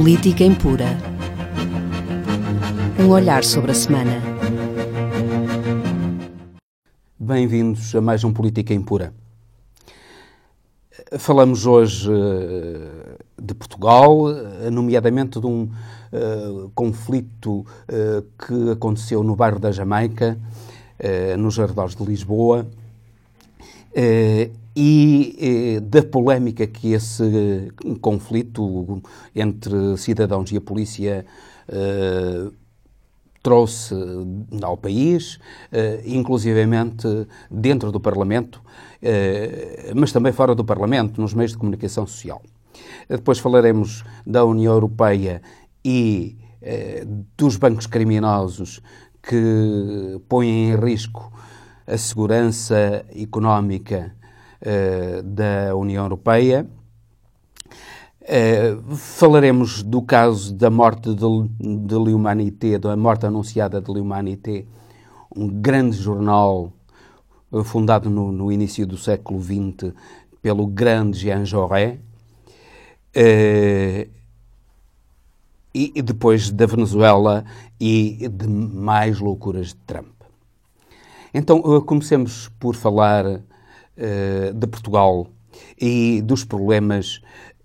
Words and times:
Política 0.00 0.42
Impura. 0.44 0.86
Um 2.98 3.10
olhar 3.10 3.44
sobre 3.44 3.72
a 3.72 3.74
semana. 3.74 4.12
Bem-vindos 7.18 7.94
a 7.94 8.00
mais 8.00 8.24
um 8.24 8.32
Política 8.32 8.72
Impura. 8.72 9.12
Falamos 11.18 11.66
hoje 11.66 12.10
uh, 12.10 13.42
de 13.42 13.52
Portugal, 13.52 14.22
uh, 14.22 14.70
nomeadamente 14.72 15.38
de 15.38 15.46
um 15.46 15.64
uh, 15.64 16.70
conflito 16.74 17.66
que 18.38 18.70
aconteceu 18.70 19.22
no 19.22 19.36
bairro 19.36 19.58
da 19.58 19.70
Jamaica, 19.70 20.38
nos 21.38 21.60
arredores 21.60 21.94
de 21.94 22.04
Lisboa, 22.04 22.66
e 23.94 25.80
da 25.82 26.02
polémica 26.02 26.66
que 26.66 26.92
esse 26.92 27.72
conflito 28.00 29.02
entre 29.34 29.96
cidadãos 29.96 30.52
e 30.52 30.56
a 30.56 30.60
polícia 30.60 31.24
trouxe 33.42 33.94
ao 34.62 34.76
país, 34.76 35.38
inclusivamente 36.04 37.08
dentro 37.50 37.90
do 37.90 37.98
Parlamento, 37.98 38.62
mas 39.96 40.12
também 40.12 40.32
fora 40.32 40.54
do 40.54 40.64
Parlamento, 40.64 41.20
nos 41.20 41.34
meios 41.34 41.52
de 41.52 41.58
comunicação 41.58 42.06
social. 42.06 42.42
Depois 43.08 43.38
falaremos 43.38 44.04
da 44.26 44.44
União 44.44 44.72
Europeia 44.72 45.42
e 45.84 46.36
dos 47.36 47.56
bancos 47.56 47.86
criminosos 47.86 48.80
que 49.22 50.20
põem 50.28 50.70
em 50.70 50.76
risco 50.76 51.32
a 51.92 51.98
segurança 51.98 53.04
económica 53.14 54.14
da 55.24 55.74
União 55.74 56.04
Europeia 56.04 56.66
Uh, 58.22 58.94
falaremos 58.94 59.82
do 59.82 60.02
caso 60.02 60.54
da 60.54 60.70
morte 60.70 61.12
de, 61.14 61.24
de 61.58 61.94
L'Humanité, 61.94 62.78
da 62.78 62.94
morte 62.96 63.26
anunciada 63.26 63.80
de 63.80 63.90
L'Humanité, 63.90 64.66
um 65.34 65.48
grande 65.48 65.96
jornal 65.96 66.70
uh, 67.50 67.64
fundado 67.64 68.10
no, 68.10 68.30
no, 68.30 68.52
início 68.52 68.86
do 68.86 68.96
século 68.98 69.42
XX 69.42 69.94
pelo 70.40 70.66
grande 70.66 71.18
Jean 71.18 71.44
Jaurès, 71.44 71.98
uh, 73.16 74.10
e, 75.74 75.92
e, 75.94 76.02
depois 76.02 76.50
da 76.50 76.66
Venezuela 76.66 77.44
e 77.80 78.28
de 78.28 78.46
mais 78.46 79.18
loucuras 79.18 79.68
de 79.68 79.76
Trump. 79.86 80.19
Então, 81.32 81.60
comecemos 81.82 82.48
por 82.58 82.74
falar 82.74 83.24
de 84.54 84.66
Portugal 84.66 85.26
e 85.78 86.22
dos 86.22 86.44
problemas 86.44 87.20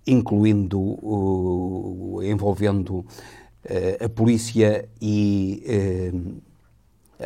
incluindo 0.07 0.79
uh, 0.79 2.21
envolvendo 2.23 2.97
uh, 2.99 4.05
a 4.05 4.09
polícia 4.09 4.87
e 5.01 6.11
uh, 6.13 6.41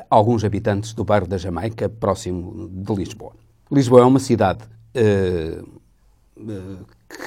alguns 0.10 0.44
habitantes 0.44 0.94
do 0.94 1.04
bairro 1.04 1.28
da 1.28 1.38
Jamaica, 1.38 1.90
próximo 1.90 2.70
de 2.70 2.94
Lisboa. 2.94 3.34
Lisboa 3.72 4.02
é 4.02 4.06
uma 4.06 4.20
cidade 4.20 4.64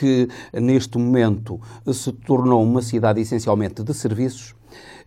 que 0.01 0.29
neste 0.53 0.99
momento 0.99 1.61
se 1.93 2.13
tornou 2.13 2.63
uma 2.63 2.83
cidade 2.83 3.21
essencialmente 3.21 3.83
de 3.83 3.95
serviços 3.95 4.55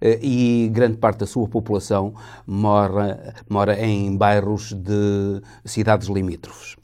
e 0.01 0.69
grande 0.71 0.97
parte 0.97 1.19
da 1.19 1.25
sua 1.25 1.47
população 1.47 2.13
mora, 2.45 3.33
mora 3.49 3.79
em 3.79 4.15
bairros 4.15 4.73
de 4.73 5.41
cidades 5.63 6.07
limítrofes. 6.07 6.75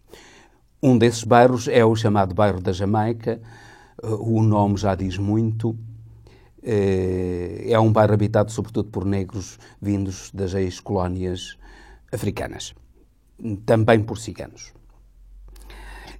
Um 0.81 0.97
desses 0.97 1.23
bairros 1.23 1.67
é 1.67 1.85
o 1.85 1.95
chamado 1.95 2.33
bairro 2.33 2.59
da 2.59 2.71
Jamaica, 2.71 3.39
o 4.01 4.41
nome 4.41 4.77
já 4.77 4.95
diz 4.95 5.17
muito. 5.17 5.77
Eh, 6.63 7.65
é 7.69 7.79
um 7.79 7.91
bairro 7.91 8.13
habitado 8.13 8.51
sobretudo 8.51 8.89
por 8.89 9.03
negros 9.03 9.57
vindos 9.81 10.31
das 10.31 10.53
ex-colónias 10.53 11.57
africanas, 12.11 12.75
também 13.65 14.01
por 14.03 14.17
ciganos. 14.17 14.73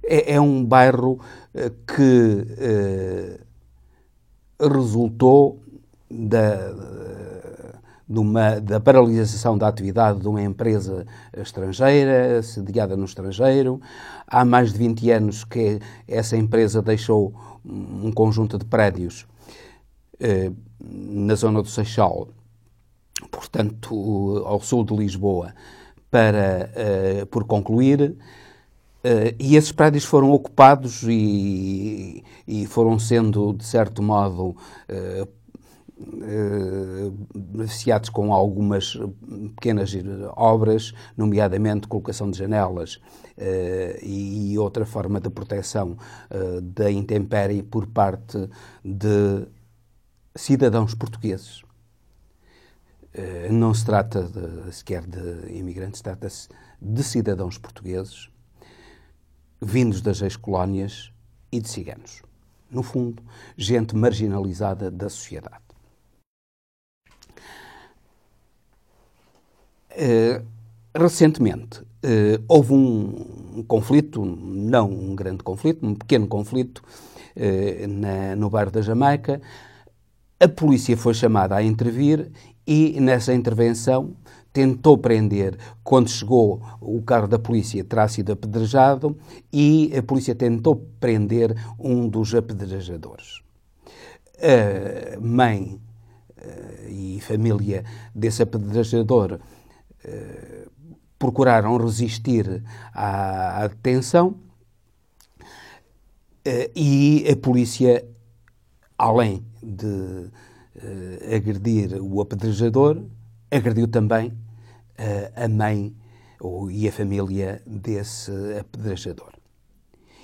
É, 0.02 0.34
é 0.34 0.40
um 0.40 0.64
bairro 0.64 1.20
eh, 1.54 1.70
que 1.86 2.46
eh, 2.58 3.40
resultou 4.60 5.62
da, 6.12 6.74
uma, 8.08 8.60
da 8.60 8.78
paralisação 8.78 9.56
da 9.56 9.68
atividade 9.68 10.20
de 10.20 10.28
uma 10.28 10.42
empresa 10.42 11.06
estrangeira, 11.36 12.42
sediada 12.42 12.96
no 12.96 13.04
estrangeiro. 13.04 13.80
Há 14.26 14.44
mais 14.44 14.72
de 14.72 14.78
20 14.78 15.10
anos 15.10 15.44
que 15.44 15.80
essa 16.06 16.36
empresa 16.36 16.82
deixou 16.82 17.34
um 17.64 18.12
conjunto 18.12 18.58
de 18.58 18.64
prédios 18.64 19.26
eh, 20.20 20.52
na 20.80 21.34
zona 21.34 21.62
do 21.62 21.68
Seixal, 21.68 22.28
portanto, 23.30 24.42
ao 24.44 24.60
sul 24.60 24.84
de 24.84 24.94
Lisboa, 24.94 25.54
para, 26.10 26.70
eh, 26.74 27.24
por 27.30 27.44
concluir. 27.44 28.16
Uh, 29.04 29.34
e 29.36 29.56
esses 29.56 29.72
prédios 29.72 30.04
foram 30.04 30.30
ocupados 30.30 31.02
e, 31.02 32.22
e, 32.46 32.66
foram 32.66 33.00
sendo, 33.00 33.52
de 33.52 33.64
certo 33.64 34.00
modo, 34.00 34.56
eh, 34.88 35.26
beneficiados 37.34 38.08
com 38.08 38.32
algumas 38.32 38.98
pequenas 39.54 39.92
obras, 40.36 40.92
nomeadamente 41.16 41.86
colocação 41.88 42.30
de 42.30 42.38
janelas 42.38 42.96
uh, 42.96 44.04
e 44.04 44.56
outra 44.58 44.84
forma 44.84 45.20
de 45.20 45.30
proteção 45.30 45.96
da 46.62 46.90
intempérie 46.90 47.62
por 47.62 47.86
parte 47.86 48.48
de 48.84 49.46
cidadãos 50.34 50.94
portugueses. 50.94 51.62
Não 53.50 53.74
se 53.74 53.84
trata 53.84 54.22
de, 54.22 54.74
sequer 54.74 55.06
de 55.06 55.52
imigrantes, 55.54 56.00
trata-se 56.00 56.48
de 56.80 57.02
cidadãos 57.02 57.58
portugueses 57.58 58.32
vindos 59.64 60.00
das 60.00 60.20
ex-colónias 60.20 61.12
e 61.52 61.60
de 61.60 61.68
ciganos. 61.68 62.22
No 62.68 62.82
fundo, 62.82 63.22
gente 63.56 63.94
marginalizada 63.94 64.90
da 64.90 65.08
sociedade. 65.08 65.62
Uh, 69.94 70.42
recentemente 70.94 71.80
uh, 71.80 72.42
houve 72.48 72.72
um, 72.72 73.62
conflito, 73.66 74.24
não 74.24 74.90
um 74.90 75.14
grande 75.14 75.42
conflito, 75.42 75.86
um 75.86 75.94
pequeno 75.94 76.26
conflito 76.26 76.82
uh, 77.36 77.88
na, 77.88 78.36
no 78.36 78.48
bairro 78.48 78.70
da 78.70 78.80
Jamaica. 78.80 79.40
A 80.40 80.48
polícia 80.48 80.96
foi 80.96 81.14
chamada 81.14 81.54
a 81.54 81.62
intervir 81.62 82.30
e 82.66 82.98
nessa 83.00 83.34
intervenção 83.34 84.16
tentou 84.52 84.98
prender, 84.98 85.56
quando 85.82 86.10
chegou 86.10 86.60
o 86.80 87.00
carro 87.02 87.26
da 87.26 87.38
polícia 87.38 87.82
terá 87.84 88.06
sido 88.06 88.32
apedrejado 88.32 89.16
e 89.52 89.92
a 89.96 90.02
polícia 90.02 90.34
tentou 90.34 90.76
prender 91.00 91.56
um 91.78 92.06
dos 92.08 92.34
apedrejadores. 92.34 93.40
A 94.36 95.18
mãe 95.20 95.80
e 96.88 97.20
família 97.20 97.84
desse 98.14 98.42
apedrejador 98.42 99.34
eh, 99.34 99.38
procuraram 101.22 101.76
resistir 101.76 102.64
à, 102.92 103.62
à 103.62 103.66
detenção 103.68 104.40
eh, 106.44 106.70
e 106.74 107.24
a 107.30 107.36
polícia, 107.36 108.04
além 108.98 109.44
de 109.62 110.28
eh, 110.74 111.36
agredir 111.36 112.02
o 112.02 112.20
apedrejador, 112.20 113.04
agrediu 113.50 113.86
também 113.86 114.32
a 115.34 115.48
mãe 115.48 115.96
e 116.70 116.88
a 116.88 116.92
família 116.92 117.62
desse 117.66 118.30
apedrejador. 118.58 119.32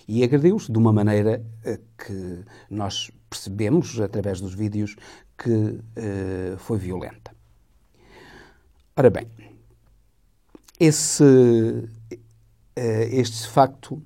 E 0.07 0.23
agrediu-os 0.23 0.69
de 0.69 0.79
uma 0.79 0.93
maneira 0.93 1.45
que 1.97 2.45
nós 2.71 3.11
percebemos, 3.29 3.99
através 4.01 4.41
dos 4.41 4.55
vídeos, 4.55 4.95
que 5.37 5.81
foi 6.59 6.79
violenta. 6.79 7.33
Ora 8.97 9.11
bem, 9.11 9.27
esse, 10.79 11.89
eh, 12.77 13.09
este 13.11 13.49
facto 13.49 14.01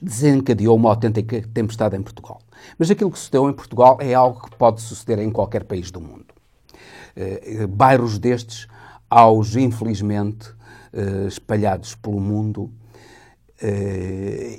desencadeou 0.00 0.76
uma 0.76 0.90
autêntica 0.90 1.42
tempestade 1.54 1.96
em 1.96 2.02
Portugal. 2.02 2.40
Mas 2.78 2.90
aquilo 2.90 3.10
que 3.10 3.18
sucedeu 3.18 3.48
em 3.48 3.52
Portugal 3.52 3.98
é 4.00 4.12
algo 4.12 4.42
que 4.42 4.56
pode 4.56 4.80
suceder 4.80 5.18
em 5.20 5.30
qualquer 5.30 5.64
país 5.64 5.90
do 5.90 6.00
mundo. 6.00 6.26
Uh, 7.16 7.66
bairros 7.66 8.18
destes, 8.18 8.68
aos 9.08 9.56
infelizmente 9.56 10.50
uh, 10.92 11.26
espalhados 11.26 11.94
pelo 11.94 12.20
mundo, 12.20 12.70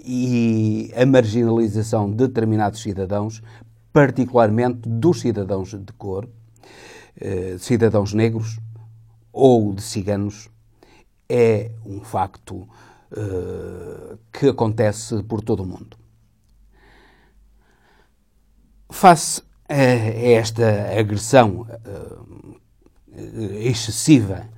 e 0.03 0.92
a 0.94 1.06
marginalização 1.06 2.09
de 2.12 2.18
determinados 2.18 2.81
cidadãos, 2.81 3.42
particularmente 3.94 4.89
dos 4.89 5.21
cidadãos 5.21 5.69
de 5.69 5.94
cor, 5.94 6.27
cidadãos 7.59 8.13
negros 8.13 8.59
ou 9.31 9.74
de 9.74 9.81
ciganos, 9.81 10.50
é 11.30 11.72
um 11.86 12.02
facto 12.02 12.68
uh, 13.12 14.18
que 14.34 14.48
acontece 14.48 15.22
por 15.24 15.42
todo 15.42 15.62
o 15.62 15.66
mundo. 15.66 15.98
Face 18.90 19.44
é 19.68 20.34
esta 20.34 20.98
agressão 20.98 21.68
excessiva, 23.62 24.50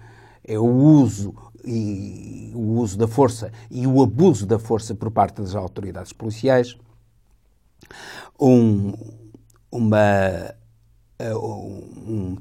é 0.43 0.57
o 0.57 0.65
uso 0.65 1.35
e 1.63 2.51
o 2.55 2.79
uso 2.79 2.97
da 2.97 3.07
força 3.07 3.51
e 3.69 3.85
o 3.85 4.01
abuso 4.01 4.45
da 4.45 4.57
força 4.57 4.95
por 4.95 5.11
parte 5.11 5.41
das 5.41 5.53
autoridades 5.53 6.13
policiais, 6.13 6.77
um, 8.39 8.93
uma 9.71 10.55
um, 11.19 12.33
uh, 12.33 12.39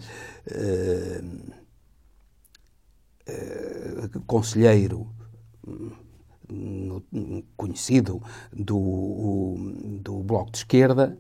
uh, 0.50 1.59
conselheiro 4.26 5.08
conhecido 7.56 8.22
do, 8.52 9.56
do 10.02 10.22
Bloco 10.22 10.50
de 10.50 10.58
Esquerda, 10.58 11.16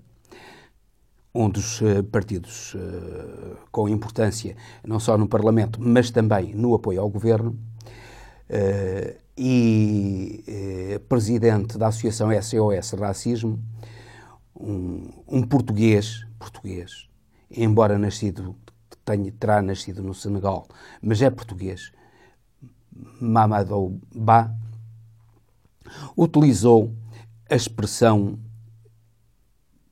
um 1.34 1.48
dos 1.48 1.80
eh, 1.82 2.02
partidos 2.02 2.74
uh, 2.74 3.56
com 3.70 3.88
importância 3.88 4.56
não 4.84 4.98
só 4.98 5.16
no 5.16 5.28
Parlamento, 5.28 5.80
mas 5.80 6.10
também 6.10 6.54
no 6.54 6.74
apoio 6.74 7.00
ao 7.00 7.08
governo, 7.08 7.56
uh, 8.50 9.20
e 9.42 11.00
presidente 11.08 11.78
da 11.78 11.86
Associação 11.86 12.28
SOS 12.42 12.90
Racismo, 12.98 13.58
um, 14.54 15.08
um, 15.26 15.42
português, 15.42 16.26
português, 16.38 17.08
embora 17.50 17.96
nascido, 17.96 18.54
tenha, 19.02 19.32
terá 19.32 19.62
nascido 19.62 20.02
no 20.02 20.12
Senegal, 20.12 20.66
mas 21.00 21.22
é 21.22 21.30
português, 21.30 21.90
Mamadou 23.20 24.00
Ba, 24.14 24.54
utilizou 26.16 26.94
a 27.48 27.54
expressão 27.54 28.38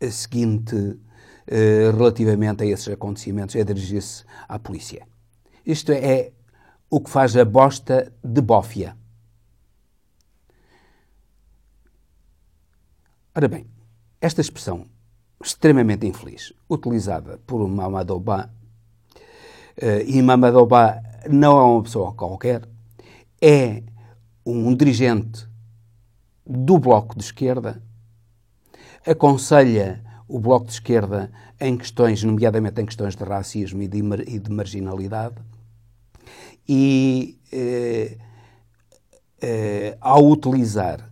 a 0.00 0.10
seguinte 0.10 0.98
eh, 1.46 1.90
relativamente 1.90 2.62
a 2.62 2.66
esses 2.66 2.88
acontecimentos 2.88 3.56
é 3.56 3.64
dirigir-se 3.64 4.22
à 4.46 4.58
polícia. 4.58 5.06
Isto 5.64 5.92
é 5.92 6.32
o 6.90 7.00
que 7.00 7.10
faz 7.10 7.36
a 7.36 7.44
bosta 7.44 8.12
de 8.22 8.40
bófia. 8.40 8.96
Ora 13.34 13.48
bem, 13.48 13.66
esta 14.20 14.40
expressão 14.40 14.86
extremamente 15.42 16.06
infeliz, 16.06 16.52
utilizada 16.68 17.38
por 17.46 17.66
Mamadou 17.66 18.20
Ba, 18.20 18.50
uh, 19.16 20.00
e 20.06 20.20
Mamadou 20.20 20.66
Ba 20.66 21.00
não 21.30 21.58
é 21.58 21.62
uma 21.62 21.82
pessoa 21.82 22.12
qualquer, 22.12 22.68
é 23.40 23.82
um 24.44 24.74
dirigente 24.74 25.46
do 26.46 26.78
Bloco 26.78 27.16
de 27.16 27.24
Esquerda, 27.24 27.82
aconselha 29.06 30.02
o 30.26 30.38
Bloco 30.38 30.66
de 30.66 30.72
Esquerda 30.72 31.30
em 31.60 31.76
questões, 31.76 32.22
nomeadamente 32.22 32.80
em 32.80 32.86
questões 32.86 33.14
de 33.14 33.24
racismo 33.24 33.82
e 33.82 33.88
de, 33.88 33.98
e 34.26 34.38
de 34.38 34.50
marginalidade, 34.50 35.36
e 36.68 37.38
eh, 37.52 38.18
eh, 39.40 39.96
ao 40.00 40.26
utilizar 40.26 41.10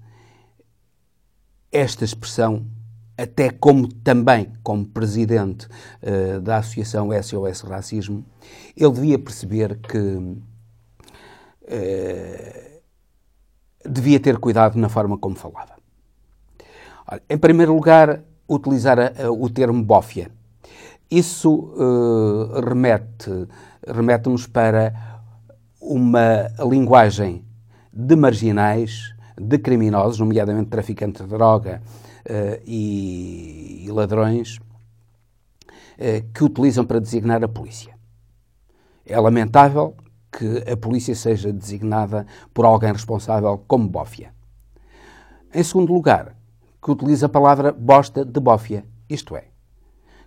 esta 1.73 2.05
expressão, 2.05 2.67
até 3.17 3.51
como 3.51 3.89
também 3.89 4.53
como 4.63 4.87
presidente 4.87 5.67
eh, 6.03 6.39
da 6.41 6.59
Associação 6.59 7.11
SOS 7.23 7.63
Racismo, 7.63 8.25
ele 8.77 8.93
devia 8.93 9.19
perceber 9.19 9.79
que 9.79 10.37
eh, 11.67 12.81
devia 13.85 14.21
ter 14.21 14.39
cuidado 14.39 14.79
na 14.79 14.89
forma 14.89 15.19
como 15.19 15.37
falava. 15.37 15.77
Em 17.29 17.39
primeiro 17.39 17.75
lugar, 17.75 18.23
utilizar 18.49 18.99
a, 18.99 19.13
a, 19.25 19.31
o 19.31 19.49
termo 19.49 19.83
bófia. 19.83 20.31
Isso 21.11 21.51
uh, 21.51 22.61
remete, 22.61 23.49
remete-nos 23.87 24.47
para 24.47 25.23
uma 25.81 26.49
linguagem 26.69 27.45
de 27.93 28.17
marginais, 28.17 29.15
de 29.41 29.59
criminosos, 29.59 30.19
nomeadamente 30.19 30.69
traficantes 30.69 31.23
de 31.23 31.29
droga 31.29 31.81
uh, 32.29 32.63
e, 32.67 33.85
e, 33.87 33.91
ladrões, 33.91 34.59
que 36.35 36.45
utilizam 36.45 36.85
para 36.85 37.01
designar 37.01 37.43
a 37.43 37.49
polícia. 37.49 37.97
É 39.07 39.19
lamentável 39.19 39.97
que 40.37 40.71
a 40.71 40.77
polícia 40.77 41.15
seja 41.15 41.51
designada 41.51 42.27
por 42.53 42.67
alguém 42.67 42.93
responsável 42.93 43.65
como 43.67 43.89
bófia. 43.89 44.35
Em 45.55 45.63
segundo 45.63 45.95
lugar, 45.95 46.37
que 46.83 46.91
utiliza 46.91 47.25
a 47.25 47.29
palavra 47.29 47.73
bosta 47.73 48.23
de 48.23 48.39
bófia, 48.39 48.85
isto 49.09 49.35
é, 49.35 49.45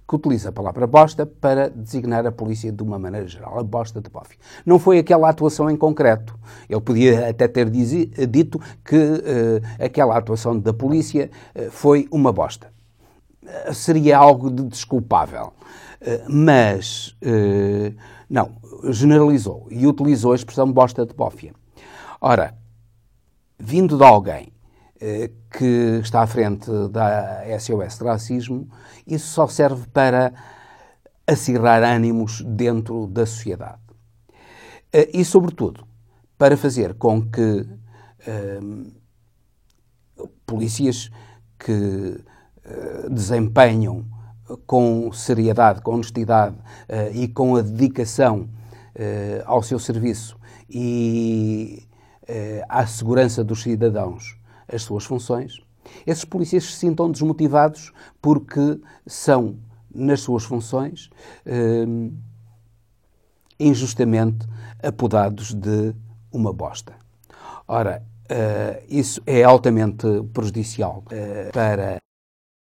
que 0.08 0.16
utiliza 0.16 0.50
a 0.50 0.52
palavra 0.52 0.88
bosta 0.88 1.28
para 1.28 1.70
designar 1.70 2.26
a 2.26 2.32
polícia 2.32 2.72
de 2.72 2.82
uma 2.82 2.98
maneira 2.98 3.28
geral, 3.28 3.60
a 3.60 3.64
bosta 3.64 4.02
de 4.02 4.10
bófia. 4.10 4.40
Não 4.66 4.80
foi 4.80 4.98
aquela 4.98 5.30
atuação 5.30 5.70
em 5.70 5.78
concreto. 5.78 6.38
Ele 6.68 6.82
podia 6.82 7.30
até 7.30 7.48
ter 7.48 7.70
dito 7.70 8.60
que 8.84 8.96
uh, 8.96 9.84
aquela 9.86 10.18
atuação 10.18 10.58
da 10.58 10.74
polícia 10.74 11.30
uh, 11.56 11.70
foi 11.70 12.08
uma 12.10 12.34
bosta. 12.34 12.74
Uh, 13.44 13.72
seria 13.72 14.18
algo 14.18 14.50
de 14.50 14.64
desculpável. 14.64 15.54
mas, 16.28 17.16
não, 18.30 18.58
generalizou 18.92 19.68
e 19.72 19.88
utilizou 19.88 20.34
a 20.34 20.36
expressão 20.36 20.72
bosta 20.72 21.06
de 21.06 21.14
bófia. 21.14 21.54
Ora, 22.22 22.56
vindo 23.58 23.98
de 23.98 24.04
alguém 24.04 24.52
eh, 25.02 25.32
que 25.52 26.00
está 26.02 26.22
à 26.22 26.28
frente 26.28 26.70
da 26.90 27.44
SOS 27.60 27.98
de 27.98 28.04
racismo, 28.04 28.70
isso 29.08 29.28
só 29.28 29.48
serve 29.48 29.88
para 29.88 30.34
acirrar 31.26 31.84
ânimos 31.84 32.42
dentro 32.42 33.08
da 33.08 33.26
sociedade. 33.26 33.82
Eh, 34.92 35.10
e, 35.14 35.26
sobretudo, 35.26 35.88
para 36.38 36.56
fazer 36.56 36.94
com 36.96 37.22
que 37.22 37.68
uh, 38.28 38.92
polícias 40.46 41.10
que 41.58 42.24
uh, 42.66 43.10
desempenham 43.10 44.06
com 44.66 45.12
seriedade, 45.12 45.82
com 45.82 45.94
honestidade 45.94 46.56
uh, 46.56 47.16
e 47.16 47.28
com 47.28 47.56
a 47.56 47.62
dedicação 47.62 48.50
ao 49.46 49.64
seu 49.64 49.80
serviço 49.80 50.38
e 50.70 51.88
à 52.68 52.86
segurança 52.86 53.46
dos 53.46 53.62
cidadãos 53.64 54.38
as 54.68 54.82
suas 54.82 55.06
funções, 55.06 55.62
esses 56.06 56.26
polícias 56.26 56.66
se 56.66 56.74
sintam 56.74 57.10
desmotivados 57.10 57.94
porque 58.22 58.82
são, 59.08 59.58
nas 59.90 60.20
suas 60.20 60.44
funções, 60.44 61.10
injustamente 63.58 64.46
apodados 64.84 65.54
de 65.54 65.96
uma 66.30 66.52
bosta. 66.52 66.94
Ora, 67.68 68.04
uh, 68.32 68.84
isso 68.88 69.22
é 69.26 69.44
altamente 69.44 70.08
prejudicial 70.34 71.04
uh, 71.06 71.52
para 71.52 71.98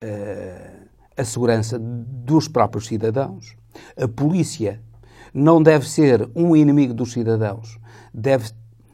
uh, 0.05 0.78
a 1.19 1.25
segurança 1.25 1.79
dos 1.79 2.47
próprios 2.47 2.87
cidadãos. 2.87 3.57
A 4.01 4.07
polícia 4.07 4.81
não 5.35 5.61
deve 5.61 5.89
ser 5.89 6.31
um 6.35 6.55
inimigo 6.55 6.95
dos 6.95 7.13
cidadãos, 7.13 7.79
deve, 8.15 8.51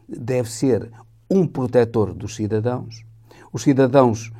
deve 0.08 0.50
ser 0.50 0.90
um 1.30 1.46
protetor 1.46 2.14
dos 2.14 2.34
cidadãos. 2.34 3.04
Os 3.52 3.62
cidadãos. 3.62 4.32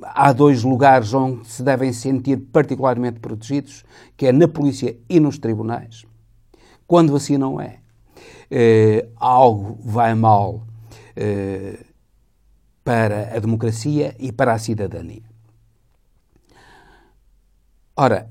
Há 0.00 0.32
dois 0.32 0.62
lugares 0.62 1.12
onde 1.12 1.46
se 1.48 1.60
devem 1.60 1.92
sentir 1.92 2.36
particularmente 2.36 3.18
protegidos, 3.18 3.84
que 4.16 4.26
é 4.26 4.32
na 4.32 4.46
polícia 4.46 4.96
e 5.08 5.18
nos 5.18 5.38
tribunais. 5.38 6.04
Quando 6.86 7.16
assim 7.16 7.36
não 7.36 7.60
é, 7.60 7.80
eh, 8.48 9.08
algo 9.16 9.76
vai 9.82 10.14
mal 10.14 10.64
eh, 11.16 11.84
para 12.84 13.34
a 13.34 13.40
democracia 13.40 14.14
e 14.20 14.30
para 14.30 14.52
a 14.54 14.58
cidadania. 14.58 15.27
Ora, 18.00 18.30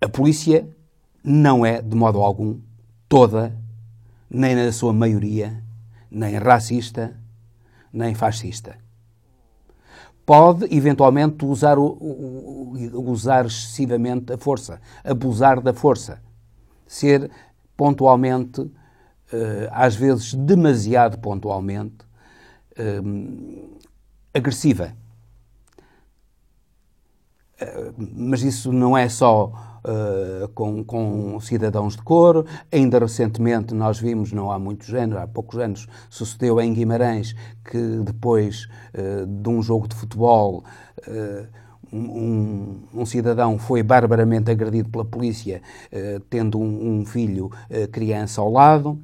a 0.00 0.08
polícia 0.08 0.64
não 1.24 1.66
é, 1.66 1.82
de 1.82 1.96
modo 1.96 2.20
algum, 2.20 2.60
toda, 3.08 3.52
nem 4.30 4.54
na 4.54 4.70
sua 4.70 4.92
maioria, 4.92 5.60
nem 6.08 6.36
racista, 6.36 7.12
nem 7.92 8.14
fascista. 8.14 8.76
Pode, 10.24 10.72
eventualmente, 10.72 11.44
usar, 11.44 11.78
usar 11.80 13.46
excessivamente 13.46 14.34
a 14.34 14.38
força, 14.38 14.80
abusar 15.02 15.60
da 15.60 15.74
força, 15.74 16.22
ser 16.86 17.28
pontualmente, 17.76 18.70
eh, 19.32 19.68
às 19.72 19.96
vezes 19.96 20.32
demasiado 20.32 21.18
pontualmente, 21.18 22.06
eh, 22.76 23.00
agressiva. 24.32 24.94
Eh, 27.62 27.92
mas 27.98 28.42
isso 28.42 28.72
não 28.72 28.96
é 28.96 29.08
só 29.08 29.52
uh, 29.84 30.48
com, 30.48 30.82
com, 30.84 31.40
cidadãos 31.40 31.96
de 31.96 32.02
cor. 32.02 32.44
Ainda 32.70 32.98
recentemente 32.98 33.74
nós 33.74 33.98
vimos, 33.98 34.32
não 34.32 34.50
há 34.50 34.58
muitos 34.58 34.92
anos, 34.92 35.16
há 35.16 35.26
poucos 35.26 35.58
anos, 35.58 35.86
sucedeu 36.10 36.60
em 36.60 36.72
Guimarães 36.72 37.34
que 37.64 37.78
depois 38.04 38.68
uh, 38.94 39.26
de 39.26 39.48
um 39.48 39.62
jogo 39.62 39.88
de 39.88 39.94
futebol 39.94 40.64
uh, 41.06 41.62
um, 41.92 42.80
um, 42.94 43.04
cidadão 43.04 43.58
foi 43.58 43.82
barbaramente 43.82 44.50
agredido 44.50 44.88
pela 44.88 45.04
polícia, 45.04 45.60
tendo 46.30 46.58
um, 46.58 47.00
um 47.00 47.04
filho, 47.04 47.50
criança, 47.90 48.40
ao 48.40 48.50
lado. 48.50 48.98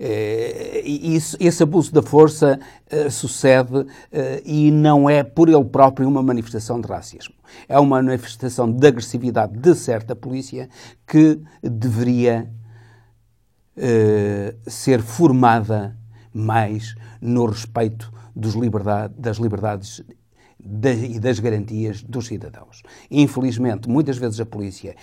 Uh, 0.00 0.80
e 0.82 1.14
isso, 1.14 1.36
esse 1.38 1.62
abuso 1.62 1.92
da 1.92 2.00
força 2.00 2.58
sucede 3.10 3.86
e 4.46 4.70
não 4.70 5.10
é 5.10 5.22
por 5.22 5.48
ele 5.50 5.62
próprio 5.64 6.08
uma 6.08 6.22
manifestação 6.22 6.80
de 6.80 6.88
racismo. 6.88 7.34
É 7.68 7.78
uma 7.78 8.02
manifestação 8.02 8.72
de 8.72 8.86
agressividade 8.86 9.58
de 9.58 9.74
certa 9.74 10.16
polícia 10.16 10.70
que 11.06 11.38
deveria 11.62 12.50
ser 14.66 15.02
formada 15.02 15.96
mais 16.32 16.94
no 17.20 17.44
respeito 17.46 18.10
liberdade, 18.54 19.14
das 19.18 19.36
liberdades 19.36 20.02
e 20.58 21.20
das 21.20 21.38
garantias 21.38 22.02
dos 22.02 22.26
cidadãos. 22.26 22.82
Infelizmente, 23.10 23.88
muitas 23.88 24.16
vezes 24.16 24.40
a 24.40 24.46
polícia 24.46 24.96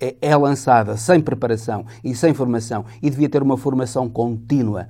é, 0.00 0.16
é, 0.20 0.36
lançada 0.36 0.96
sem 0.96 1.20
preparação 1.20 1.86
e 2.02 2.14
sem 2.14 2.34
formação 2.34 2.84
e 3.02 3.08
devia 3.08 3.28
ter 3.28 3.42
uma 3.42 3.56
formação 3.56 4.08
contínua 4.08 4.88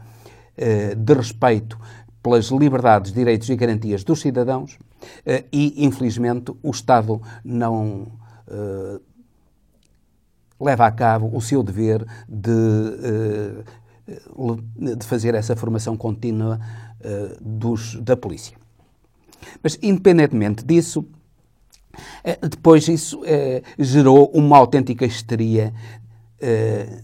eh, 0.56 0.94
de 0.94 1.12
respeito 1.14 1.76
pelas 2.23 2.46
liberdades, 2.46 3.12
direitos 3.12 3.49
e 3.50 3.56
garantias 3.56 4.04
dos 4.04 4.20
cidadãos 4.20 4.78
eh, 5.26 5.44
e, 5.52 5.84
infelizmente, 5.84 6.52
o 6.62 6.70
Estado 6.70 7.20
não 7.44 8.06
eh, 8.46 9.00
leva 10.61 10.87
a 10.87 10.92
cabo 10.92 11.28
o 11.37 11.40
seu 11.40 11.61
dever 11.64 12.06
de, 12.28 12.54
de 14.96 15.04
fazer 15.04 15.34
essa 15.34 15.56
formação 15.56 15.96
contínua 15.96 16.61
dos, 17.40 17.96
da 17.96 18.16
polícia. 18.16 18.56
Mas, 19.62 19.76
independentemente 19.82 20.64
disso, 20.64 21.04
depois 22.40 22.86
isso 22.88 23.22
eh, 23.24 23.62
gerou 23.78 24.30
uma 24.34 24.56
autêntica 24.56 25.04
histeria, 25.04 25.72
eh, 26.40 27.02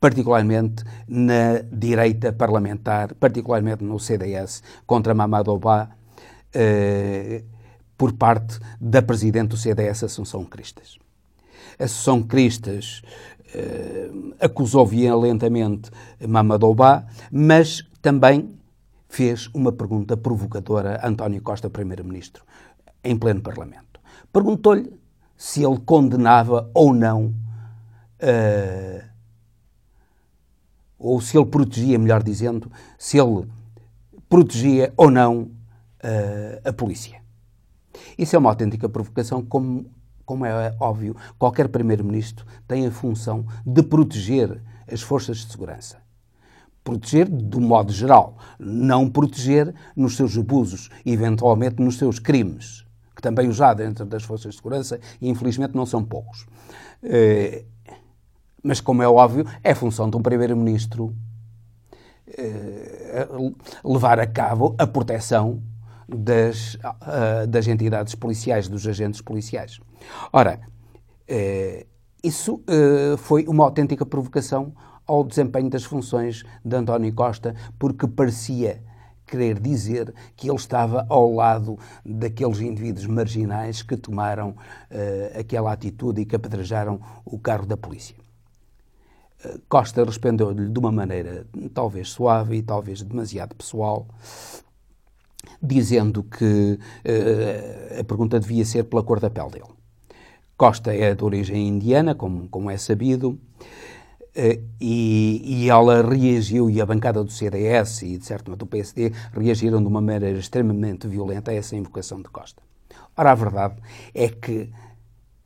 particularmente 0.00 0.84
na 1.06 1.60
direita 1.72 2.32
parlamentar, 2.32 3.14
particularmente 3.14 3.82
no 3.82 3.98
CDS, 3.98 4.62
contra 4.86 5.14
Mamadouba, 5.14 5.90
por 7.96 8.12
parte 8.14 8.58
da 8.80 9.02
presidente 9.02 9.50
do 9.50 9.56
CDS, 9.56 10.04
Assunção 10.04 10.44
Cristas. 10.44 10.98
Assunção 11.78 12.22
Cristas 12.22 13.02
acusou 14.40 14.86
violentamente 14.86 15.90
Mamadouba, 16.26 17.06
mas 17.30 17.82
também 18.00 18.58
fez 19.08 19.48
uma 19.54 19.72
pergunta 19.72 20.16
provocadora 20.16 21.00
a 21.02 21.08
António 21.08 21.40
Costa, 21.42 21.70
Primeiro-Ministro, 21.70 22.44
em 23.02 23.16
pleno 23.16 23.40
Parlamento. 23.40 24.00
Perguntou-lhe 24.32 24.92
se 25.36 25.64
ele 25.64 25.78
condenava 25.80 26.70
ou 26.74 26.92
não, 26.92 27.34
uh, 28.22 29.08
ou 30.98 31.20
se 31.20 31.36
ele 31.36 31.46
protegia, 31.46 31.98
melhor 31.98 32.22
dizendo, 32.22 32.70
se 32.98 33.18
ele 33.18 33.46
protegia 34.28 34.92
ou 34.96 35.10
não 35.10 35.42
uh, 35.42 36.60
a 36.68 36.72
polícia. 36.72 37.22
Isso 38.16 38.36
é 38.36 38.38
uma 38.38 38.50
autêntica 38.50 38.88
provocação, 38.88 39.44
como, 39.44 39.90
como 40.24 40.44
é 40.44 40.74
óbvio, 40.80 41.16
qualquer 41.38 41.68
Primeiro-Ministro 41.68 42.44
tem 42.66 42.86
a 42.86 42.90
função 42.90 43.46
de 43.64 43.82
proteger 43.82 44.60
as 44.90 45.00
forças 45.00 45.38
de 45.38 45.50
segurança 45.50 45.98
proteger 46.88 47.28
do 47.28 47.60
modo 47.60 47.92
geral, 47.92 48.38
não 48.58 49.10
proteger 49.10 49.74
nos 49.94 50.16
seus 50.16 50.38
abusos 50.38 50.88
eventualmente 51.04 51.82
nos 51.82 51.98
seus 51.98 52.18
crimes, 52.18 52.86
que 53.18 53.22
também 53.22 53.48
os 53.48 53.60
há 53.60 53.74
dentro 53.74 54.06
das 54.06 54.22
forças 54.22 54.52
de 54.52 54.58
segurança 54.58 55.00
e 55.20 55.28
infelizmente 55.28 55.74
não 55.74 55.84
são 55.84 56.04
poucos. 56.04 56.46
Eh, 57.02 57.64
mas, 58.62 58.80
como 58.80 59.02
é 59.02 59.08
óbvio, 59.08 59.44
é 59.64 59.74
função 59.74 60.08
de 60.08 60.16
um 60.16 60.22
primeiro-ministro 60.22 61.12
eh, 62.28 63.28
levar 63.84 64.20
a 64.20 64.26
cabo 64.26 64.76
a 64.78 64.86
proteção 64.86 65.60
das, 66.08 66.78
eh, 67.08 67.46
das 67.48 67.66
entidades 67.66 68.14
policiais, 68.14 68.68
dos 68.68 68.86
agentes 68.86 69.20
policiais. 69.20 69.80
Ora, 70.32 70.60
isso 72.22 72.62
foi 73.18 73.46
uma 73.46 73.64
autêntica 73.64 74.06
provocação 74.06 74.72
ao 75.06 75.24
desempenho 75.24 75.68
das 75.68 75.84
funções 75.84 76.44
de 76.64 76.76
António 76.76 77.12
Costa, 77.12 77.54
porque 77.78 78.06
parecia 78.06 78.82
querer 79.28 79.60
dizer 79.60 80.12
que 80.34 80.48
ele 80.48 80.56
estava 80.56 81.06
ao 81.08 81.32
lado 81.32 81.78
daqueles 82.04 82.60
indivíduos 82.60 83.06
marginais 83.06 83.82
que 83.82 83.96
tomaram 83.96 84.50
uh, 84.50 85.38
aquela 85.38 85.72
atitude 85.72 86.22
e 86.22 86.26
que 86.26 86.34
apedrejaram 86.34 87.00
o 87.24 87.38
carro 87.38 87.66
da 87.66 87.76
polícia. 87.76 88.16
Uh, 89.44 89.60
Costa 89.68 90.04
respondeu-lhe 90.04 90.68
de 90.68 90.78
uma 90.78 90.90
maneira 90.90 91.46
talvez 91.74 92.08
suave 92.08 92.56
e 92.56 92.62
talvez 92.62 93.02
demasiado 93.02 93.54
pessoal, 93.54 94.08
dizendo 95.62 96.22
que 96.22 96.78
uh, 97.04 98.00
a 98.00 98.04
pergunta 98.04 98.40
devia 98.40 98.64
ser 98.64 98.84
pela 98.84 99.02
cor 99.02 99.20
da 99.20 99.30
pele 99.30 99.50
dele. 99.50 99.78
Costa 100.56 100.92
é 100.92 101.14
de 101.14 101.22
origem 101.22 101.68
indiana, 101.68 102.16
como, 102.16 102.48
como 102.48 102.68
é 102.68 102.76
sabido, 102.76 103.38
e, 104.80 105.42
e, 105.44 105.68
ela 105.68 106.02
reagiu, 106.02 106.70
e 106.70 106.80
a 106.80 106.86
bancada 106.86 107.24
do 107.24 107.30
CDS 107.30 108.02
e, 108.02 108.18
de 108.18 108.24
certo 108.24 108.50
modo, 108.50 108.60
do 108.60 108.66
PSD 108.66 109.12
reagiram 109.32 109.80
de 109.80 109.88
uma 109.88 110.00
maneira 110.00 110.38
extremamente 110.38 111.08
violenta 111.08 111.50
a 111.50 111.54
essa 111.54 111.74
invocação 111.74 112.22
de 112.22 112.28
Costa. 112.28 112.62
Ora, 113.16 113.32
a 113.32 113.34
verdade 113.34 113.76
é 114.14 114.28
que 114.28 114.70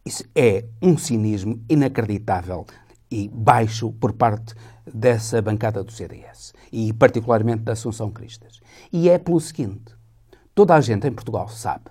isso 0.05 0.25
é 0.35 0.67
um 0.83 0.99
cinismo 0.99 1.59
inacreditável 1.71 2.67
e 3.11 3.29
baixo 3.29 3.93
por 3.93 4.13
parte 4.13 4.55
dessa 4.87 5.41
bancada 5.41 5.83
do 5.83 5.91
CDS 5.91 6.53
e, 6.71 6.93
particularmente, 6.93 7.63
da 7.63 7.73
Assunção 7.73 8.11
Cristas. 8.11 8.61
E 8.93 9.09
é 9.09 9.17
pelo 9.17 9.41
seguinte: 9.41 9.95
toda 10.55 10.75
a 10.75 10.81
gente 10.81 11.07
em 11.07 11.13
Portugal 11.13 11.49
sabe. 11.49 11.85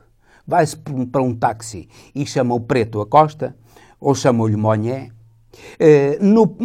Vai-se 0.45 0.75
para 1.11 1.21
um 1.21 1.33
táxi 1.33 1.87
e 2.13 2.25
chama 2.25 2.53
o 2.53 2.59
preto 2.59 2.99
a 2.99 3.05
Costa, 3.05 3.55
ou 3.99 4.13
chama-lhe 4.13 4.57
Monhé, 4.57 5.07
eh, 5.07 5.20
no, 6.19 6.55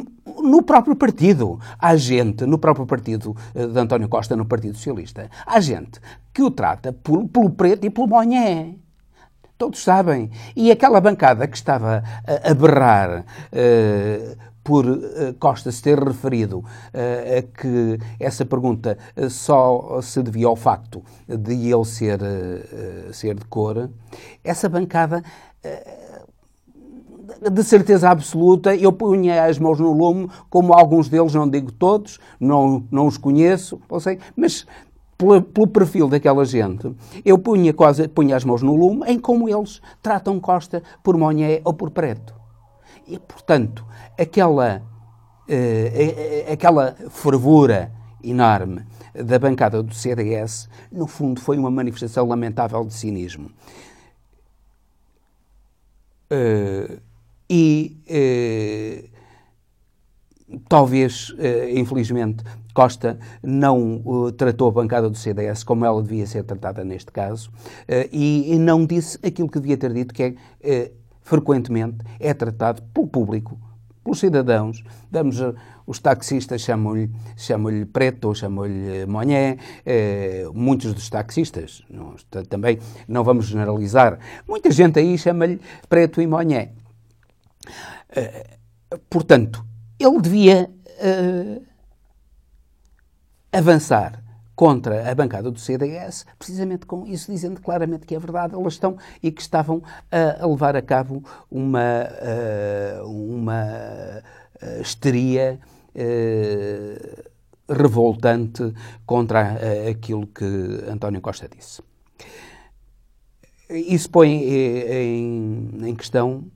no 0.42 0.62
próprio 0.62 0.96
partido, 0.96 1.58
há 1.78 1.96
gente, 1.96 2.44
no 2.46 2.58
próprio 2.58 2.86
partido 2.86 3.36
eh, 3.54 3.66
de 3.66 3.78
António 3.78 4.08
Costa, 4.08 4.36
no 4.36 4.44
Partido 4.44 4.76
Socialista, 4.76 5.30
há 5.46 5.60
gente 5.60 6.00
que 6.32 6.42
o 6.42 6.50
trata 6.50 6.92
por, 6.92 7.26
pelo 7.28 7.50
preto 7.50 7.86
e 7.86 7.90
pelo 7.90 8.08
monhé. 8.08 8.74
Todos 9.58 9.82
sabem. 9.82 10.30
E 10.54 10.70
aquela 10.70 11.00
bancada 11.00 11.46
que 11.46 11.56
estava 11.56 12.02
a, 12.26 12.50
a 12.50 12.54
berrar 12.54 13.20
uh, 13.20 14.36
por 14.62 14.84
uh, 14.84 15.32
Costa 15.38 15.72
se 15.72 15.82
ter 15.82 15.98
referido 15.98 16.58
uh, 16.58 17.38
a 17.38 17.42
que 17.42 17.98
essa 18.20 18.44
pergunta 18.44 18.98
só 19.30 20.00
se 20.02 20.22
devia 20.22 20.46
ao 20.46 20.56
facto 20.56 21.02
de 21.26 21.54
ele 21.72 21.84
ser, 21.86 22.20
ser 23.12 23.36
de 23.36 23.46
cor, 23.46 23.88
essa 24.44 24.68
bancada 24.68 25.22
de 27.50 27.64
certeza 27.64 28.10
absoluta, 28.10 28.74
eu 28.74 28.92
punha 28.92 29.44
as 29.44 29.58
mãos 29.58 29.80
no 29.80 29.92
lume, 29.92 30.28
como 30.48 30.72
alguns 30.72 31.08
deles, 31.08 31.34
não 31.34 31.48
digo 31.48 31.72
todos, 31.72 32.18
não, 32.38 32.84
não 32.90 33.06
os 33.06 33.16
conheço, 33.16 33.80
não 33.90 33.98
sei, 33.98 34.18
mas 34.36 34.66
pelo, 35.18 35.42
pelo, 35.42 35.66
perfil 35.66 36.08
daquela 36.08 36.44
gente, 36.44 36.94
eu 37.24 37.38
punha, 37.38 37.72
quase, 37.72 38.06
punha 38.08 38.36
as 38.36 38.44
mãos 38.44 38.62
no 38.62 38.74
lume 38.74 39.04
em 39.06 39.18
como 39.18 39.48
eles 39.48 39.80
tratam 40.02 40.38
Costa 40.38 40.82
por 41.02 41.16
Monhé 41.16 41.60
ou 41.64 41.72
por 41.72 41.90
Preto. 41.90 42.34
E, 43.06 43.18
portanto, 43.18 43.84
aquela, 44.18 44.82
uh, 45.48 46.52
aquela 46.52 46.94
fervura 47.10 47.92
enorme 48.22 48.84
da 49.14 49.38
bancada 49.38 49.82
do 49.82 49.94
CDS, 49.94 50.68
no 50.92 51.06
fundo, 51.06 51.40
foi 51.40 51.56
uma 51.56 51.70
manifestação 51.70 52.26
lamentável 52.26 52.84
de 52.84 52.92
cinismo. 52.92 53.50
Uh, 56.30 57.00
e 57.48 57.96
eh, 58.06 59.04
talvez, 60.68 61.34
eh, 61.38 61.78
infelizmente, 61.78 62.44
Costa 62.76 63.18
não 63.42 64.02
uh, 64.04 64.30
tratou 64.32 64.68
a 64.68 64.70
bancada 64.70 65.08
do 65.08 65.16
CDS 65.16 65.64
como 65.64 65.86
ela 65.86 66.02
devia 66.02 66.26
ser 66.26 66.44
tratada 66.44 66.84
neste 66.84 67.10
caso 67.10 67.48
uh, 67.48 68.08
e, 68.12 68.52
e, 68.52 68.58
não 68.58 68.84
disse 68.84 69.18
aquilo 69.26 69.48
que 69.48 69.58
devia 69.58 69.78
ter 69.78 69.94
dito, 69.94 70.12
que 70.12 70.22
é, 70.22 70.28
uh, 70.28 70.92
frequentemente 71.22 72.04
é 72.20 72.34
tratado 72.34 72.82
pelo 72.92 73.06
público, 73.06 73.58
pelos 74.04 74.20
cidadãos. 74.20 74.84
Damos, 75.10 75.38
os 75.86 75.98
taxistas 76.00 76.60
chamam-lhe 76.60 77.10
chamam 77.34 77.86
preto 77.90 78.28
ou 78.28 78.34
chamam-lhe 78.34 79.06
monhé. 79.06 79.56
muitos 80.52 80.92
dos 80.92 81.08
taxistas, 81.08 81.82
não, 81.88 82.14
também 82.48 82.78
não 83.08 83.24
vamos 83.24 83.46
generalizar, 83.46 84.18
muita 84.46 84.70
gente 84.70 84.98
aí 84.98 85.16
chama-lhe 85.16 85.58
preto 85.88 86.20
e 86.20 86.26
monhé. 86.26 86.72
Uh, 88.10 88.98
portanto, 89.10 89.64
ele 89.98 90.20
devia 90.20 90.70
uh, 90.70 91.66
avançar 93.52 94.22
contra 94.54 95.10
a 95.10 95.14
bancada 95.14 95.50
do 95.50 95.58
CDS, 95.58 96.24
precisamente 96.38 96.86
com 96.86 97.06
isso, 97.06 97.30
dizendo 97.30 97.60
claramente 97.60 98.06
que 98.06 98.14
é 98.14 98.18
verdade, 98.18 98.54
elas 98.54 98.72
estão 98.72 98.96
e 99.22 99.30
que 99.30 99.42
estavam 99.42 99.82
a, 100.10 100.46
levar 100.46 100.74
a 100.74 100.80
cabo 100.80 101.22
uma, 101.50 102.08
uma 103.04 104.22
histeria 104.80 105.60
revoltante 107.68 108.72
contra 109.04 109.58
aquilo 109.90 110.26
que 110.26 110.44
António 110.90 111.20
Costa 111.20 111.46
disse. 111.54 111.82
Isso 113.68 114.08
põe 114.08 114.30
em, 114.30 115.70
em 115.82 115.94
questão 115.94 116.50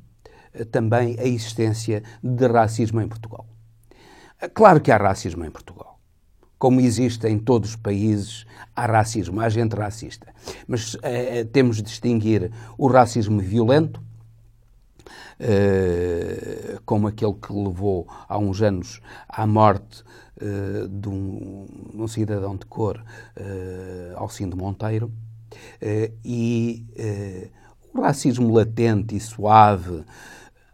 também 0.71 1.17
a 1.19 1.25
existência 1.25 2.03
de 2.23 2.47
racismo 2.47 3.01
em 3.01 3.09
Portugal. 3.09 3.47
Claro 4.55 4.81
que 4.81 4.91
há 4.91 4.97
racismo 4.97 5.45
em 5.45 5.51
Portugal. 5.51 5.99
Como 6.59 6.81
existe 6.81 7.27
em 7.27 7.39
todos 7.39 7.71
os 7.71 7.77
países, 7.77 8.47
há 8.75 8.87
racismo, 8.87 9.41
há 9.41 9.49
gente 9.49 9.75
racista. 9.75 10.33
Mas 10.67 10.97
eh, 11.03 11.45
temos 11.45 11.77
de 11.77 11.83
distinguir 11.83 12.51
o 12.77 12.87
racismo 12.87 13.41
violento, 13.41 14.03
eh, 15.39 16.79
como 16.85 17.09
aquele 17.09 17.35
que 17.35 17.53
levou 17.53 18.07
há 18.29 18.37
uns 18.39 18.61
anos 18.61 19.01
à 19.29 19.47
morte 19.47 20.05
eh, 20.41 20.87
de, 20.89 21.09
um, 21.09 21.67
um, 21.95 22.07
cidadão 22.07 22.57
de 22.57 22.67
cor, 22.67 23.03
eh, 23.37 24.13
Alcindo 24.17 24.57
Monteiro, 24.57 25.11
eh, 25.81 26.13
e 26.25 26.87
eh, 26.97 27.49
o 27.95 28.01
racismo 28.01 28.53
latente 28.55 29.17
e 29.17 29.21
suave, 29.21 30.05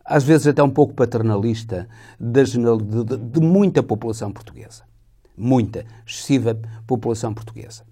às 0.06 0.24
vezes 0.24 0.46
até 0.46 0.62
um 0.62 0.70
pouco 0.70 0.94
paternalista, 0.94 1.88
de, 2.18 2.42
de, 2.42 3.16
de 3.16 3.40
muita 3.40 3.82
população 3.82 4.32
portuguesa. 4.32 4.84
Muita, 5.36 5.84
excessiva 6.06 6.58
população 6.86 7.34
portuguesa 7.34 7.84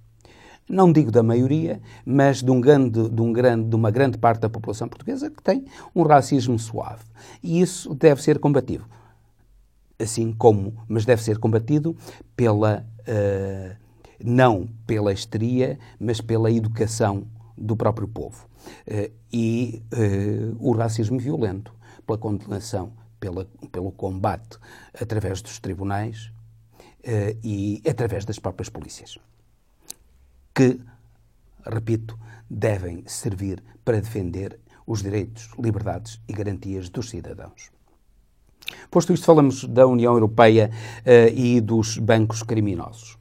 não 0.68 0.92
digo 0.92 1.10
da 1.10 1.22
maioria, 1.22 1.80
mas 2.04 2.42
de, 2.42 2.50
um 2.50 2.60
grande, 2.60 3.08
de, 3.08 3.20
um 3.20 3.32
grande, 3.32 3.68
de 3.68 3.76
uma 3.76 3.90
grande 3.90 4.18
parte 4.18 4.40
da 4.40 4.48
população 4.48 4.88
portuguesa 4.88 5.30
que 5.30 5.42
tem 5.42 5.64
um 5.94 6.02
racismo 6.02 6.58
suave. 6.58 7.04
E 7.42 7.60
isso 7.60 7.94
deve 7.94 8.22
ser 8.22 8.38
combatido. 8.38 8.84
Assim 9.98 10.32
como, 10.32 10.74
mas 10.88 11.04
deve 11.04 11.22
ser 11.22 11.38
combatido 11.38 11.96
pela, 12.34 12.84
uh, 13.00 13.76
não 14.24 14.68
pela 14.86 15.12
histeria, 15.12 15.78
mas 16.00 16.20
pela 16.20 16.50
educação 16.50 17.26
do 17.56 17.76
próprio 17.76 18.08
povo. 18.08 18.48
Uh, 18.88 19.12
e 19.32 19.82
uh, 19.92 20.56
o 20.58 20.72
racismo 20.72 21.18
violento 21.18 21.72
pela 22.06 22.18
condenação, 22.18 22.92
pela, 23.18 23.46
pelo 23.70 23.92
combate 23.92 24.58
através 25.00 25.40
dos 25.40 25.58
tribunais 25.58 26.32
uh, 27.00 27.38
e 27.42 27.82
através 27.88 28.24
das 28.24 28.38
próprias 28.38 28.68
polícias, 28.68 29.18
que, 30.54 30.80
repito, 31.64 32.18
devem 32.48 33.02
servir 33.06 33.62
para 33.84 34.00
defender 34.00 34.60
os 34.86 35.02
direitos, 35.02 35.50
liberdades 35.58 36.20
e 36.28 36.32
garantias 36.32 36.88
dos 36.88 37.08
cidadãos. 37.08 37.70
Posto 38.90 39.12
isto, 39.12 39.26
falamos 39.26 39.64
da 39.64 39.86
União 39.86 40.12
Europeia 40.12 40.70
uh, 41.00 41.34
e 41.34 41.60
dos 41.60 41.98
bancos 41.98 42.42
criminosos. 42.42 43.18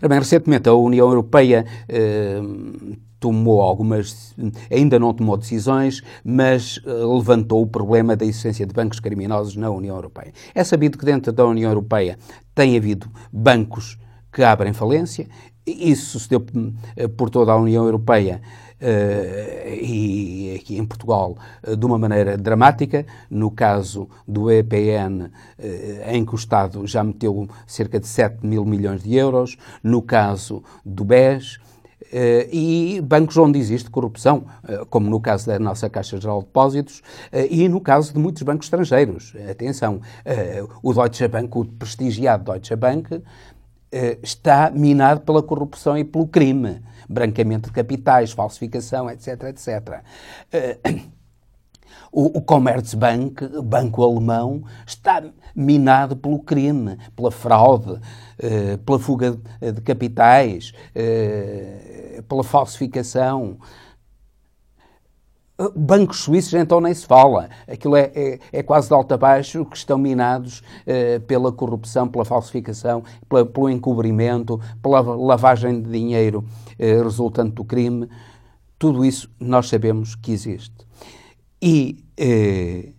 Bem, 0.00 0.18
recentemente 0.18 0.68
a 0.68 0.72
União 0.72 1.08
Europeia 1.08 1.64
uh, 1.88 2.96
tomou 3.20 3.60
algumas, 3.60 4.34
ainda 4.70 4.98
não 4.98 5.12
tomou 5.12 5.36
decisões, 5.36 6.02
mas 6.24 6.78
uh, 6.78 7.16
levantou 7.16 7.62
o 7.62 7.66
problema 7.66 8.16
da 8.16 8.24
existência 8.24 8.64
de 8.64 8.72
bancos 8.72 9.00
criminosos 9.00 9.56
na 9.56 9.70
União 9.70 9.96
Europeia. 9.96 10.32
É 10.54 10.62
sabido 10.62 10.96
que 10.96 11.04
dentro 11.04 11.32
da 11.32 11.44
União 11.44 11.70
Europeia 11.70 12.18
tem 12.54 12.76
havido 12.76 13.10
bancos 13.32 13.98
que 14.32 14.42
abrem 14.42 14.72
falência, 14.72 15.26
isso 15.66 16.18
se 16.18 16.28
deu 16.28 16.40
uh, 16.40 17.08
por 17.10 17.28
toda 17.30 17.52
a 17.52 17.56
União 17.56 17.84
Europeia. 17.84 18.40
Uh, 18.80 19.74
e 19.82 20.54
aqui 20.54 20.78
em 20.78 20.86
Portugal 20.86 21.36
de 21.76 21.84
uma 21.84 21.98
maneira 21.98 22.38
dramática. 22.38 23.04
No 23.28 23.50
caso 23.50 24.08
do 24.26 24.52
EPN, 24.52 25.32
em 26.06 26.24
que 26.24 26.32
o 26.32 26.36
Estado 26.36 26.86
já 26.86 27.02
meteu 27.02 27.48
cerca 27.66 27.98
de 27.98 28.06
7 28.06 28.46
mil 28.46 28.64
milhões 28.64 29.02
de 29.02 29.16
euros. 29.16 29.56
No 29.82 30.00
caso 30.00 30.62
do 30.86 31.04
BES, 31.04 31.58
e 32.50 33.00
bancos 33.02 33.36
onde 33.36 33.58
existe 33.58 33.90
corrupção, 33.90 34.46
uh, 34.64 34.86
como 34.86 35.10
no 35.10 35.20
caso 35.20 35.46
da 35.46 35.58
nossa 35.58 35.88
Caixa 35.90 36.20
Geral 36.20 36.40
de 36.40 36.46
Depósitos 36.46 37.00
uh, 37.32 37.46
e 37.50 37.68
no 37.68 37.80
caso 37.80 38.12
de 38.12 38.18
muitos 38.18 38.42
bancos 38.42 38.66
estrangeiros. 38.66 39.34
Atenção, 39.50 40.00
o 40.82 40.92
Deutsche 40.92 41.28
Bank, 41.28 41.56
o 41.56 41.64
prestigiado 41.64 42.44
Deutsche 42.44 42.76
Bank, 42.76 43.22
está 44.22 44.70
minado 44.70 45.20
pela 45.20 45.42
corrupção 45.42 45.96
e 45.96 46.04
pelo 46.04 46.26
crime, 46.26 46.82
branqueamento 47.08 47.68
de 47.68 47.74
capitais, 47.74 48.32
falsificação, 48.32 49.10
etc, 49.10 49.44
etc. 49.44 50.02
O, 52.10 52.38
o 52.38 52.42
Commerzbank, 52.42 53.46
banco 53.62 54.02
alemão, 54.02 54.64
está 54.86 55.22
minado 55.58 56.16
pelo 56.16 56.38
crime, 56.38 56.96
pela 57.16 57.30
fraude, 57.30 58.00
eh, 58.38 58.76
pela 58.86 58.98
fuga 58.98 59.36
de 59.60 59.80
capitais, 59.82 60.72
eh, 60.94 62.22
pela 62.28 62.44
falsificação. 62.44 63.58
Bancos 65.74 66.20
suíços, 66.20 66.54
então, 66.54 66.80
nem 66.80 66.94
se 66.94 67.04
fala. 67.04 67.48
Aquilo 67.66 67.96
é, 67.96 68.12
é, 68.14 68.38
é 68.52 68.62
quase 68.62 68.86
de 68.86 68.94
alto 68.94 69.12
a 69.12 69.16
baixo 69.16 69.64
que 69.64 69.76
estão 69.76 69.98
minados 69.98 70.62
eh, 70.86 71.18
pela 71.18 71.50
corrupção, 71.50 72.06
pela 72.06 72.24
falsificação, 72.24 73.02
pela, 73.28 73.44
pelo 73.44 73.68
encobrimento, 73.68 74.60
pela 74.80 75.00
lavagem 75.00 75.82
de 75.82 75.90
dinheiro 75.90 76.44
eh, 76.78 77.02
resultante 77.02 77.56
do 77.56 77.64
crime. 77.64 78.08
Tudo 78.78 79.04
isso 79.04 79.28
nós 79.40 79.68
sabemos 79.68 80.14
que 80.14 80.30
existe. 80.30 80.86
E 81.60 82.04
eh, 82.16 82.92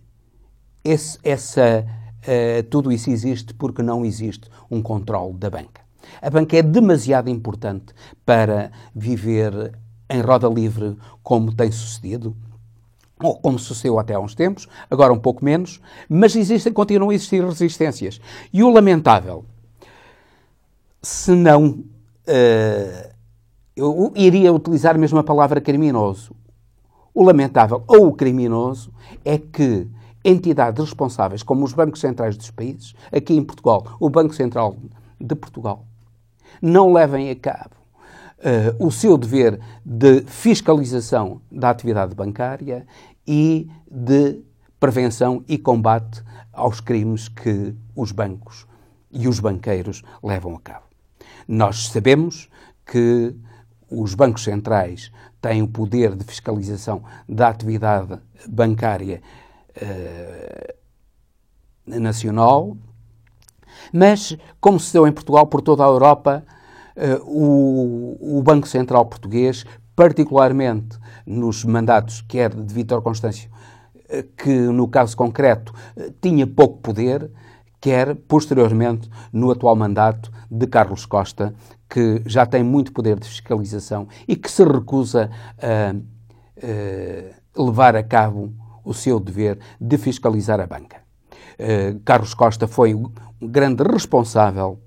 esse, 0.84 1.18
essa, 1.22 1.86
eh, 2.32 2.62
tudo 2.62 2.92
isso 2.92 3.10
existe 3.10 3.52
porque 3.52 3.82
não 3.82 4.04
existe 4.04 4.48
um 4.70 4.80
controle 4.80 5.34
da 5.34 5.50
banca. 5.50 5.80
A 6.22 6.30
banca 6.30 6.56
é 6.56 6.62
demasiado 6.62 7.28
importante 7.28 7.92
para 8.24 8.70
viver 8.94 9.76
em 10.08 10.20
roda 10.20 10.46
livre 10.48 10.96
como 11.24 11.52
tem 11.52 11.72
sucedido, 11.72 12.36
ou 13.20 13.36
como 13.36 13.58
sucedeu 13.58 13.98
até 13.98 14.14
há 14.14 14.20
uns 14.20 14.36
tempos, 14.36 14.68
agora 14.88 15.12
um 15.12 15.18
pouco 15.18 15.44
menos, 15.44 15.80
mas 16.08 16.36
existem, 16.36 16.72
continuam 16.72 17.10
a 17.10 17.14
existir 17.14 17.44
resistências. 17.44 18.20
E 18.52 18.62
o 18.62 18.70
lamentável, 18.70 19.44
se 21.02 21.32
não. 21.32 21.82
Uh, 22.28 23.10
eu 23.74 24.12
iria 24.14 24.52
utilizar 24.52 24.96
mesmo 24.96 25.18
a 25.18 25.24
palavra 25.24 25.60
criminoso. 25.60 26.32
O 27.12 27.24
lamentável 27.24 27.82
ou 27.88 28.06
o 28.06 28.12
criminoso 28.12 28.92
é 29.24 29.36
que 29.36 29.88
entidades 30.24 30.84
responsáveis, 30.84 31.42
como 31.42 31.64
os 31.64 31.72
bancos 31.72 32.00
centrais 32.00 32.36
dos 32.36 32.50
países, 32.50 32.94
aqui 33.12 33.34
em 33.34 33.44
Portugal, 33.44 33.96
o 33.98 34.10
Banco 34.10 34.34
Central 34.34 34.76
de 35.20 35.34
Portugal, 35.34 35.84
não 36.60 36.92
levem 36.92 37.30
a 37.30 37.36
cabo 37.36 37.76
uh, 38.38 38.86
o 38.86 38.90
seu 38.90 39.16
dever 39.16 39.60
de 39.84 40.22
fiscalização 40.22 41.40
da 41.50 41.70
atividade 41.70 42.14
bancária 42.14 42.86
e 43.26 43.70
de 43.90 44.42
prevenção 44.78 45.44
e 45.46 45.58
combate 45.58 46.22
aos 46.52 46.80
crimes 46.80 47.28
que 47.28 47.74
os 47.94 48.12
bancos 48.12 48.66
e 49.10 49.28
os 49.28 49.40
banqueiros 49.40 50.02
levam 50.22 50.54
a 50.54 50.60
cabo. 50.60 50.86
Nós 51.46 51.88
sabemos 51.88 52.48
que 52.86 53.34
os 53.90 54.14
bancos 54.14 54.44
centrais 54.44 55.10
têm 55.40 55.62
o 55.62 55.68
poder 55.68 56.14
de 56.14 56.24
fiscalização 56.24 57.02
da 57.28 57.48
atividade 57.48 58.18
bancária 58.48 59.20
uh, 59.82 60.74
nacional, 62.00 62.76
mas, 63.92 64.36
como 64.60 64.78
se 64.78 64.92
deu 64.92 65.06
em 65.06 65.12
Portugal, 65.12 65.46
por 65.46 65.62
toda 65.62 65.84
a 65.84 65.88
Europa, 65.88 66.44
uh, 66.96 67.24
o, 67.24 68.38
o, 68.38 68.42
Banco 68.42 68.68
Central 68.68 69.06
Português, 69.06 69.64
particularmente 69.96 70.98
nos 71.26 71.64
mandatos 71.64 72.20
quer 72.22 72.54
de 72.54 72.72
Vítor 72.72 73.02
Constâncio, 73.02 73.50
uh, 73.50 74.22
que 74.36 74.50
no 74.50 74.88
caso 74.88 75.16
concreto 75.16 75.72
tinha 76.20 76.46
pouco 76.46 76.78
poder, 76.78 77.30
quer 77.80 78.14
posteriormente 78.14 79.08
no 79.32 79.50
atual 79.50 79.74
mandato 79.74 80.30
de 80.50 80.66
Carlos 80.66 81.06
Costa, 81.06 81.54
que 81.88 82.22
já 82.26 82.44
tem 82.46 82.62
muito 82.62 82.92
poder 82.92 83.18
de 83.18 83.26
fiscalização 83.26 84.06
e 84.28 84.36
que 84.36 84.50
se 84.50 84.62
recusa 84.62 85.30
a, 85.58 85.94
a 86.62 87.60
levar 87.62 87.96
a 87.96 88.02
cabo 88.02 88.52
o 88.84 88.94
seu 88.94 89.20
dever 89.20 89.58
de 89.80 89.98
fiscalizar 89.98 90.60
a 90.60 90.66
banca. 90.66 91.02
Uh, 91.58 92.00
Carlos 92.04 92.34
Costa 92.34 92.66
foi 92.66 92.94
um 92.94 93.12
grande 93.42 93.82
responsável 93.82 94.80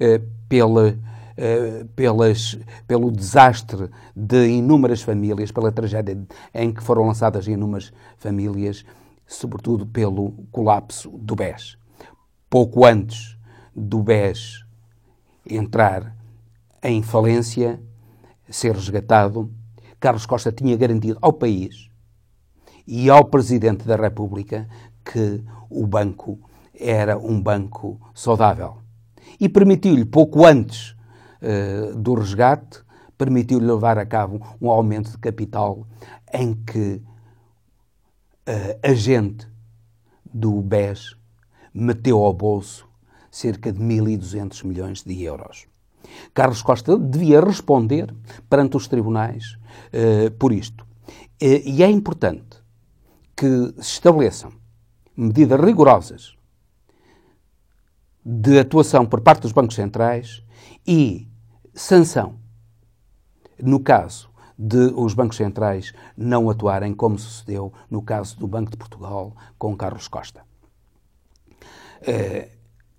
uh, 0.00 0.30
pela, 0.48 0.90
uh, 0.90 1.84
pelas, 1.96 2.58
pelo 2.86 3.10
desastre 3.10 3.90
de 4.14 4.46
inúmeras 4.46 5.02
famílias, 5.02 5.50
pela 5.50 5.72
tragédia 5.72 6.18
em 6.54 6.72
que 6.72 6.82
foram 6.82 7.06
lançadas 7.06 7.46
inúmeras 7.46 7.92
famílias, 8.18 8.84
sobretudo 9.26 9.86
pelo 9.86 10.32
colapso 10.50 11.10
do 11.10 11.34
BES. 11.34 11.76
Pouco 12.48 12.84
antes 12.84 13.36
do 13.74 14.02
BES 14.02 14.64
entrar 15.48 16.14
em 16.82 17.02
falência, 17.02 17.80
ser 18.48 18.74
resgatado, 18.74 19.50
Carlos 19.98 20.26
Costa 20.26 20.52
tinha 20.52 20.76
garantido 20.76 21.18
ao 21.20 21.32
país 21.32 21.91
e 22.86 23.08
ao 23.08 23.24
Presidente 23.24 23.86
da 23.86 23.96
República 23.96 24.68
que 25.04 25.42
o 25.70 25.86
banco 25.86 26.38
era 26.78 27.18
um 27.18 27.40
banco 27.40 28.00
saudável. 28.14 28.78
E 29.40 29.48
permitiu-lhe, 29.48 30.04
pouco 30.04 30.44
antes 30.44 30.94
uh, 31.40 31.96
do 31.96 32.14
resgate, 32.14 32.80
permitiu-lhe 33.16 33.66
levar 33.66 33.98
a 33.98 34.06
cabo 34.06 34.40
um 34.60 34.70
aumento 34.70 35.10
de 35.10 35.18
capital 35.18 35.86
em 36.32 36.54
que 36.54 37.02
uh, 38.48 38.78
a 38.82 38.94
gente 38.94 39.48
do 40.32 40.60
BES 40.60 41.16
meteu 41.72 42.22
ao 42.22 42.32
bolso 42.32 42.88
cerca 43.30 43.72
de 43.72 43.80
1.200 43.80 44.64
milhões 44.64 45.02
de 45.02 45.22
euros. 45.22 45.66
Carlos 46.34 46.62
Costa 46.62 46.98
devia 46.98 47.40
responder 47.40 48.14
perante 48.48 48.76
os 48.76 48.86
tribunais 48.88 49.56
uh, 49.92 50.30
por 50.32 50.52
isto. 50.52 50.84
Uh, 51.40 51.62
e 51.64 51.82
é 51.82 51.90
importante 51.90 52.51
que 53.36 53.74
se 53.76 53.94
estabeleçam 53.94 54.52
medidas 55.16 55.60
rigorosas 55.60 56.36
de 58.24 58.58
atuação 58.58 59.04
por 59.04 59.20
parte 59.20 59.42
dos 59.42 59.52
bancos 59.52 59.74
centrais 59.74 60.42
e 60.86 61.28
sanção 61.74 62.38
no 63.60 63.80
caso 63.80 64.30
de 64.58 64.92
os 64.94 65.14
bancos 65.14 65.36
centrais 65.36 65.92
não 66.16 66.48
atuarem 66.48 66.94
como 66.94 67.18
sucedeu 67.18 67.72
no 67.90 68.02
caso 68.02 68.38
do 68.38 68.46
Banco 68.46 68.70
de 68.70 68.76
Portugal 68.76 69.34
com 69.58 69.76
Carlos 69.76 70.08
Costa. 70.08 70.42
Uh, 72.02 72.48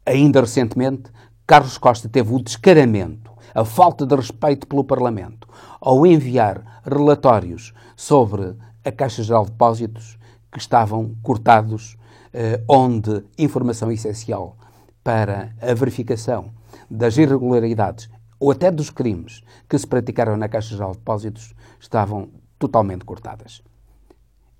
ainda 0.05 0.41
recentemente, 0.41 1.11
Carlos 1.45 1.77
Costa 1.77 2.09
teve 2.09 2.33
o 2.33 2.41
descaramento, 2.41 3.31
a 3.53 3.63
falta 3.63 4.05
de 4.05 4.15
respeito 4.15 4.67
pelo 4.67 4.83
Parlamento, 4.83 5.47
ao 5.79 6.05
enviar 6.05 6.81
relatórios 6.85 7.73
sobre 7.95 8.55
a 8.83 8.91
Caixa 8.91 9.23
Geral 9.23 9.45
de 9.45 9.51
Depósitos 9.51 10.17
que 10.53 10.59
estavam 10.59 11.15
cortados, 11.21 11.97
uh, 12.33 12.63
onde 12.69 13.25
informação 13.37 13.91
essencial 13.91 14.55
para 15.03 15.53
a 15.59 15.73
verificação 15.73 16.51
das 16.89 17.17
irregularidades 17.17 18.09
ou 18.39 18.51
até 18.51 18.69
dos 18.69 18.89
crimes 18.89 19.41
que 19.67 19.77
se 19.77 19.87
praticaram 19.87 20.37
na 20.37 20.47
Caixa 20.47 20.75
Geral 20.75 20.91
de 20.91 20.97
Depósitos 20.97 21.53
estavam 21.79 22.29
totalmente 22.59 23.03
cortadas. 23.03 23.61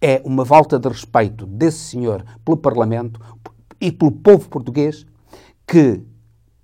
É 0.02 0.22
uma 0.26 0.46
falta 0.46 0.78
de 0.78 0.88
respeito 0.90 1.46
desse 1.46 1.80
senhor 1.80 2.26
pelo 2.44 2.58
Parlamento 2.58 3.20
e 3.80 3.92
pelo 3.92 4.12
povo 4.12 4.50
português 4.50 5.06
que, 5.66 6.02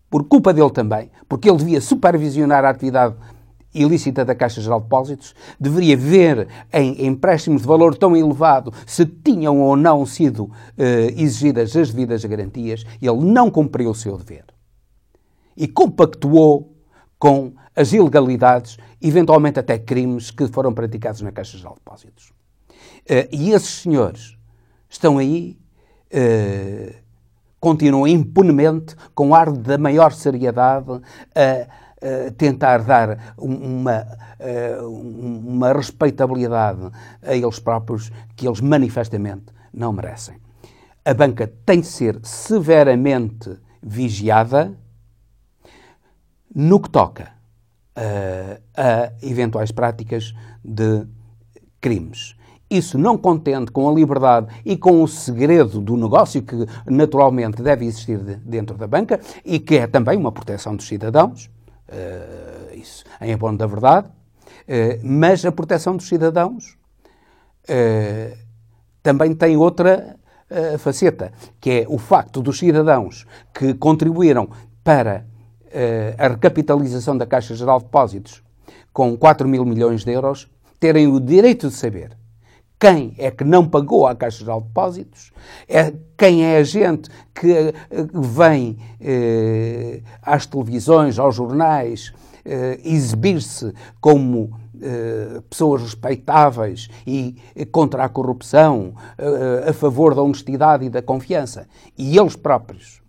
por 0.10 0.26
culpa 0.26 0.54
dele 0.54 0.72
também, 0.72 1.12
porque 1.28 1.50
ele 1.50 1.58
devia 1.58 1.80
supervisionar 1.80 2.66
a 2.66 2.70
atividade 2.70 3.16
ilícita 3.74 4.26
da 4.26 4.36
Caixa 4.36 4.62
Geral 4.62 4.80
de 4.80 4.86
Depósitos, 4.86 5.36
deveria 5.60 5.96
ver 5.96 6.48
em 6.74 7.06
empréstimos 7.06 7.62
de 7.62 7.68
valor 7.68 7.96
tão 7.96 8.16
elevado 8.16 8.74
se 8.86 9.06
tinham 9.06 9.62
ou 9.62 9.76
não 9.76 10.06
sido 10.06 10.46
uh, 10.46 10.54
exigidas 11.16 11.76
as 11.76 11.92
devidas 11.92 12.26
garantias, 12.26 12.86
ele 13.02 13.26
não 13.26 13.50
cumpriu 13.52 13.92
o 13.92 13.96
seu 13.96 14.18
dever. 14.18 14.46
E 15.56 15.68
compactuou 15.68 16.76
com 17.18 17.54
as 17.76 17.94
ilegalidades, 17.94 18.78
eventualmente 19.02 19.60
até 19.60 19.78
crimes 19.78 20.32
que 20.32 20.48
foram 20.48 20.74
praticados 20.74 21.22
na 21.22 21.32
Caixa 21.32 21.58
Geral 21.58 21.74
de 21.74 21.80
Depósitos. 21.80 22.30
Uh, 23.10 23.28
e 23.32 23.52
esses 23.52 23.82
senhores 23.82 24.38
estão 24.90 25.18
aí, 25.18 25.58
uh, 26.14 26.96
continuam 27.60 28.08
impunemente, 28.08 28.96
com 29.14 29.36
ar 29.36 29.52
da 29.52 29.78
maior 29.78 30.12
seriedade, 30.14 31.02
a 31.36 31.68
tentar 32.38 32.84
dar 32.84 33.34
uma, 33.38 34.06
uh, 34.40 34.88
uma 34.88 35.74
respeitabilidade 35.74 36.90
a 37.22 37.36
eles 37.36 37.60
próprios 37.60 38.12
que 38.36 38.48
eles 38.48 38.62
manifestamente 38.62 39.46
não 39.74 39.92
merecem. 39.92 40.36
A 41.04 41.14
banca 41.14 41.52
tem 41.66 41.82
de 41.82 41.88
ser 41.88 42.20
severamente 42.24 43.58
vigiada 43.82 44.78
no 46.54 46.80
que 46.80 46.90
toca 46.90 47.32
uh, 47.98 48.62
a 48.76 49.12
eventuais 49.22 49.72
práticas 49.72 50.34
de 50.64 51.06
crimes. 51.80 52.36
Isso 52.70 53.00
não 53.00 53.18
contente 53.18 53.72
com 53.72 53.90
a 53.90 53.94
liberdade 53.94 54.48
e 54.64 54.78
com 54.78 55.02
o 55.02 55.08
segredo 55.08 55.82
do 55.82 55.98
negócio 55.98 56.44
que 56.44 56.56
naturalmente 56.86 57.64
deve 57.64 57.86
existir 57.86 58.20
de, 58.20 58.36
dentro 58.36 58.78
da 58.78 58.86
banca 58.86 59.20
e 59.44 59.60
que 59.60 59.76
é 59.76 59.88
também 59.88 60.18
uma 60.18 60.32
proteção 60.32 60.76
dos 60.76 60.88
cidadãos, 60.88 61.50
uh, 61.90 62.76
isso. 62.76 63.04
Em 63.20 63.34
abono 63.34 63.58
da 63.58 63.66
verdade, 63.66 64.08
uh, 64.08 65.00
mas 65.04 65.44
a 65.46 65.52
proteção 65.52 65.96
dos 65.98 66.08
cidadãos 66.08 66.78
uh, 67.70 68.38
também 69.04 69.34
tem 69.34 69.58
outra 69.58 70.16
faceta, 70.80 71.32
que 71.62 71.70
é 71.70 71.86
o 71.88 72.00
facto 72.00 72.42
dos 72.42 72.58
cidadãos 72.58 73.28
que 73.54 73.76
contribuíram 73.76 74.50
para 74.84 75.24
a 76.18 76.28
recapitalização 76.28 77.16
da 77.16 77.28
Caixa 77.28 77.54
Geral 77.54 77.78
de 77.78 77.86
Depósitos 77.86 78.42
com 78.92 79.16
4 79.16 79.48
mil 79.48 79.64
milhões 79.64 80.04
de 80.04 80.12
euros, 80.12 80.50
terem 80.80 81.08
o 81.08 81.20
direito 81.20 81.68
de 81.68 81.76
saber 81.76 82.18
quem 82.80 83.14
é 83.18 83.30
que 83.30 83.44
não 83.44 83.68
pagou 83.68 84.08
à 84.08 84.16
Caixa 84.16 84.40
Geral 84.40 84.62
de 84.62 84.68
Depósitos, 84.68 85.32
é, 85.68 85.94
quem 86.18 86.46
é 86.46 86.58
a 86.58 86.64
gente 86.64 87.10
que 87.36 87.52
eh, 87.52 87.74
vem 88.14 88.78
eh, 89.02 90.02
às 90.22 90.46
televisões, 90.46 91.20
aos 91.20 91.36
jornais, 91.36 92.14
eh, 92.46 92.80
exibir-se 92.84 93.74
como 94.00 94.58
eh, 94.82 95.42
pessoas 95.50 95.82
respeitáveis 95.82 96.90
e 97.06 97.36
eh, 97.56 97.66
contra 97.66 98.06
a 98.06 98.10
corrupção, 98.10 98.94
a 99.68 99.74
favor 99.74 100.16
da 100.16 100.22
honestidade 100.22 100.86
e 100.86 100.90
da 100.90 101.02
confiança, 101.02 101.68
e 101.98 102.18
eles 102.18 102.36
próprios 102.36 103.02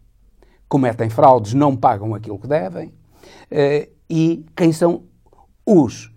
cometem 0.69 1.11
fraudes, 1.11 1.55
não 1.55 1.77
pagam 1.77 2.15
aquilo 2.15 2.39
que 2.39 2.47
devem, 2.47 2.93
eh, 3.51 3.89
e 4.09 4.45
quem 4.57 4.73
são 4.73 5.03
os, 5.67 6.07
eh, 6.07 6.10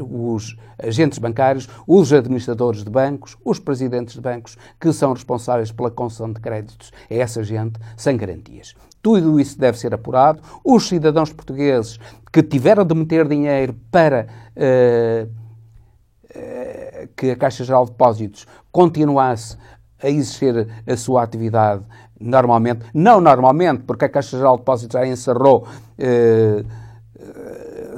os 0.00 0.56
agentes 0.78 1.18
bancários, 1.18 1.68
os 1.86 2.12
administradores 2.12 2.84
de 2.84 2.90
bancos, 2.90 3.36
os 3.44 3.58
presidentes 3.58 4.14
de 4.14 4.20
bancos, 4.20 4.56
que 4.80 4.92
são 4.92 5.12
responsáveis 5.12 5.72
pela 5.72 5.90
concessão 5.90 6.32
de 6.32 6.40
créditos 6.40 6.92
a 7.10 7.14
essa 7.14 7.42
gente 7.42 7.78
sem 7.96 8.16
garantias. 8.16 8.74
Tudo 9.02 9.38
isso 9.38 9.58
deve 9.58 9.78
ser 9.78 9.94
apurado. 9.94 10.40
Os 10.64 10.88
cidadãos 10.88 11.32
portugueses 11.32 11.98
que 12.32 12.42
tiveram 12.42 12.84
de 12.84 12.94
meter 12.94 13.28
dinheiro 13.28 13.74
para 13.90 14.26
uh, 14.56 15.26
uh, 15.26 17.08
que 17.16 17.30
a 17.30 17.36
Caixa 17.36 17.64
Geral 17.64 17.84
de 17.84 17.92
Depósitos 17.92 18.46
continuasse 18.72 19.56
a 20.02 20.08
exercer 20.08 20.68
a 20.86 20.96
sua 20.96 21.22
atividade 21.22 21.84
normalmente, 22.20 22.86
não 22.94 23.20
normalmente, 23.20 23.84
porque 23.84 24.06
a 24.06 24.08
Caixa 24.08 24.36
Geral 24.36 24.54
de 24.54 24.62
Depósitos 24.62 24.94
já 24.94 25.06
encerrou 25.06 25.66
eh, 25.98 26.64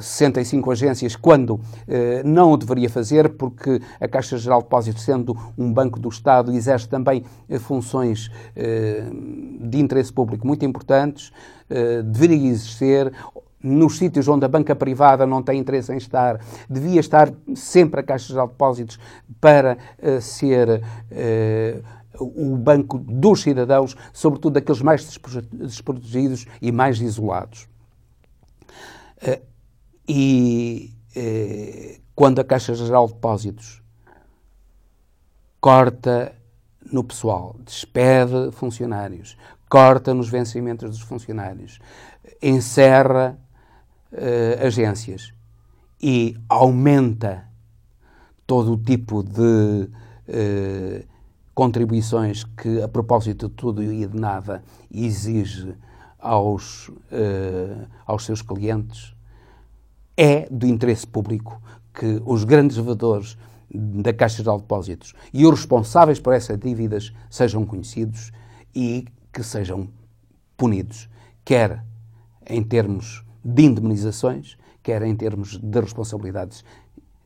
65 0.01 0.71
agências 0.71 1.17
quando 1.17 1.61
eh, 1.87 2.23
não 2.25 2.53
o 2.53 2.57
deveria 2.57 2.89
fazer, 2.89 3.31
porque 3.31 3.81
a 4.01 4.09
Caixa 4.09 4.37
Geral 4.39 4.61
de 4.61 4.65
Depósitos, 4.65 5.03
sendo 5.03 5.37
um 5.57 5.73
banco 5.73 5.99
do 5.99 6.09
Estado, 6.09 6.53
exerce 6.53 6.89
também 6.89 7.25
eh, 7.49 7.59
funções 7.59 8.31
eh, 8.57 9.05
de 9.61 9.79
interesse 9.79 10.13
público 10.13 10.47
muito 10.47 10.65
importantes, 10.65 11.33
deveria 12.03 12.49
exercer 12.49 13.13
nos 13.63 13.99
sítios 13.99 14.29
onde 14.29 14.45
a 14.45 14.49
banca 14.49 14.75
privada 14.75 15.27
não 15.27 15.43
tem 15.43 15.59
interesse 15.59 15.93
em 15.93 15.97
estar, 15.97 16.41
devia 16.69 17.01
estar 17.01 17.33
sempre 17.55 18.01
a 18.01 18.03
Caixa 18.03 18.33
de 18.33 18.41
Depósitos 18.41 18.99
para 19.41 19.77
uh, 19.99 20.21
ser 20.21 20.81
uh, 20.81 22.25
o 22.25 22.57
banco 22.57 22.99
dos 22.99 23.43
cidadãos, 23.43 23.97
sobretudo 24.13 24.55
daqueles 24.55 24.83
mais 24.83 25.19
desprotegidos 25.53 26.47
e 26.61 26.71
mais 26.71 27.01
isolados. 27.01 27.69
Uh, 29.23 29.41
e 30.09 30.95
quando 32.15 32.41
a 32.41 32.45
Caixa 32.45 32.75
Geral 32.75 33.07
de 33.07 33.15
Depósitos 33.15 33.83
corta 35.61 36.35
no 36.91 37.05
pessoal, 37.05 37.57
despede 37.65 38.51
funcionários, 38.53 39.37
corta 39.69 40.15
nos 40.15 40.29
vencimentos 40.29 40.91
dos 40.91 41.01
funcionários, 41.01 41.79
encerra 42.43 43.39
uh, 44.13 44.67
agências 44.67 45.33
e 46.01 46.37
aumenta 46.49 47.49
todo 48.47 48.73
o 48.73 48.77
tipo 48.77 49.23
de 49.23 49.91
uh, 50.29 51.07
contribuições 51.55 52.45
que, 52.45 52.81
a 52.81 52.89
propósito 52.89 53.49
de 53.49 53.55
tudo 53.55 53.83
e 53.83 54.07
de 54.07 54.19
nada, 54.19 54.63
exige 54.91 55.75
aos, 56.19 56.89
uh, 56.89 57.87
aos 58.07 58.25
seus 58.25 58.41
clientes, 58.41 59.15
é 60.19 60.49
do 60.51 60.67
interesse 60.67 61.07
público 61.07 61.63
que 61.95 62.21
os 62.27 62.43
grandes 62.43 62.77
devedores 62.77 63.39
da 63.73 64.13
Caixa 64.13 64.43
de 64.43 64.51
Depósitos 64.51 65.15
e 65.33 65.47
os 65.47 65.61
responsáveis 65.61 66.19
por 66.19 66.35
essas 66.35 66.59
dívidas 66.59 67.13
sejam 67.31 67.65
conhecidos 67.65 68.33
e 68.75 69.07
que 69.33 69.45
sejam 69.45 69.89
punidos, 70.57 71.09
quer 71.45 71.85
em 72.45 72.65
termos 72.65 73.25
de 73.45 73.63
indemnizações, 73.63 74.59
quer 74.83 75.03
em 75.03 75.15
termos 75.15 75.57
de 75.57 75.81
responsabilidades 75.81 76.65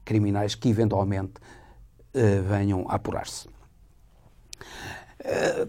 criminais 0.05 0.55
que 0.55 0.69
eventualmente 0.69 1.35
uh, 2.15 2.43
venham 2.47 2.85
a 2.89 2.97
apurar-se. 2.97 3.49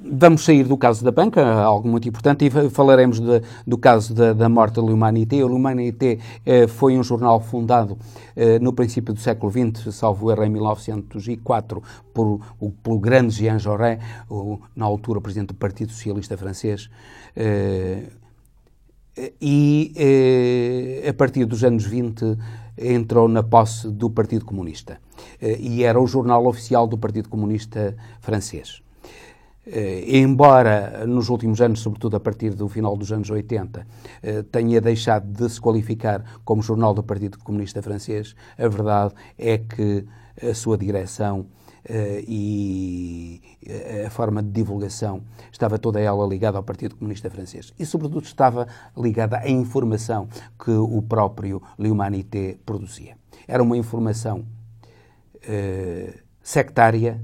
Vamos 0.01 0.43
sair 0.43 0.63
do 0.63 0.75
caso 0.75 1.03
da 1.03 1.11
banca, 1.11 1.45
algo 1.45 1.87
muito 1.87 2.07
importante, 2.07 2.45
e 2.45 2.69
falaremos 2.71 3.19
de, 3.19 3.41
do 3.67 3.77
caso 3.77 4.13
da, 4.13 4.33
da 4.33 4.49
morte 4.49 4.75
da 4.75 4.81
L'Humanité. 4.81 5.43
O 5.43 5.47
L'Humanité 5.47 6.17
eh, 6.43 6.67
foi 6.67 6.97
um 6.97 7.03
jornal 7.03 7.39
fundado 7.39 7.97
eh, 8.35 8.57
no 8.57 8.73
princípio 8.73 9.13
do 9.13 9.19
século 9.19 9.51
XX, 9.51 9.93
salvo 9.93 10.31
erro, 10.31 10.43
em 10.43 10.49
1904, 10.49 11.83
por, 12.13 12.41
o, 12.59 12.71
pelo 12.71 12.97
grande 12.99 13.35
Jean 13.35 13.59
Jaurès, 13.59 13.99
o, 14.27 14.59
na 14.75 14.85
altura 14.85 15.21
presidente 15.21 15.49
do 15.49 15.55
Partido 15.55 15.91
Socialista 15.91 16.35
Francês. 16.35 16.89
Eh, 17.35 18.09
e 19.39 19.93
eh, 19.95 21.09
a 21.09 21.13
partir 21.13 21.45
dos 21.45 21.63
anos 21.63 21.85
20 21.85 22.37
entrou 22.75 23.27
na 23.27 23.43
posse 23.43 23.87
do 23.89 24.09
Partido 24.09 24.43
Comunista 24.43 24.99
eh, 25.39 25.57
e 25.59 25.83
era 25.83 25.99
o 25.99 26.07
jornal 26.07 26.47
oficial 26.47 26.87
do 26.87 26.97
Partido 26.97 27.29
Comunista 27.29 27.95
francês. 28.19 28.82
Eh, 29.65 30.19
embora 30.19 31.05
nos 31.07 31.29
últimos 31.29 31.61
anos, 31.61 31.79
sobretudo 31.79 32.17
a 32.17 32.19
partir 32.19 32.53
do 32.53 32.67
final 32.67 32.97
dos 32.97 33.11
anos 33.11 33.29
80, 33.29 33.87
eh, 34.21 34.43
tenha 34.51 34.81
deixado 34.81 35.25
de 35.25 35.49
se 35.49 35.59
qualificar 35.59 36.41
como 36.43 36.61
jornal 36.61 36.93
do 36.93 37.01
Partido 37.01 37.37
Comunista 37.39 37.81
Francês, 37.81 38.35
a 38.57 38.67
verdade 38.67 39.13
é 39.37 39.57
que 39.57 40.05
a 40.41 40.53
sua 40.53 40.77
direção 40.77 41.45
eh, 41.85 42.23
e 42.27 43.41
a 44.05 44.09
forma 44.09 44.43
de 44.43 44.49
divulgação 44.49 45.21
estava 45.51 45.79
toda 45.79 45.99
ela 45.99 46.25
ligada 46.27 46.57
ao 46.57 46.63
Partido 46.63 46.95
Comunista 46.95 47.29
Francês 47.29 47.73
e, 47.79 47.85
sobretudo, 47.85 48.25
estava 48.25 48.67
ligada 48.97 49.37
à 49.37 49.49
informação 49.49 50.27
que 50.61 50.71
o 50.71 51.01
próprio 51.01 51.61
L'Humanité 51.79 52.57
produzia. 52.65 53.15
Era 53.47 53.63
uma 53.63 53.77
informação 53.77 54.45
sectária 56.41 57.21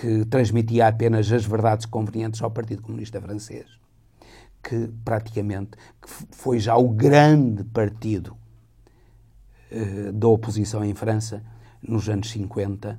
que 0.00 0.24
transmitia 0.26 0.86
apenas 0.86 1.30
as 1.32 1.44
verdades 1.44 1.84
convenientes 1.84 2.40
ao 2.40 2.52
Partido 2.52 2.82
Comunista 2.82 3.20
Francês, 3.20 3.66
que 4.62 4.88
praticamente 5.04 5.72
foi 6.30 6.60
já 6.60 6.76
o 6.76 6.88
grande 6.88 7.64
partido 7.64 8.36
eh, 9.72 10.12
da 10.12 10.28
oposição 10.28 10.84
em 10.84 10.94
França 10.94 11.42
nos 11.82 12.08
anos 12.08 12.30
50 12.30 12.96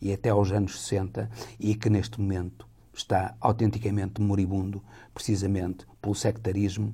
e 0.00 0.12
até 0.12 0.30
aos 0.30 0.50
anos 0.50 0.80
60 0.80 1.30
e 1.60 1.76
que 1.76 1.88
neste 1.88 2.20
momento 2.20 2.66
está 2.92 3.36
autenticamente 3.40 4.20
moribundo, 4.20 4.82
precisamente 5.14 5.86
pelo 6.00 6.14
sectarismo, 6.16 6.92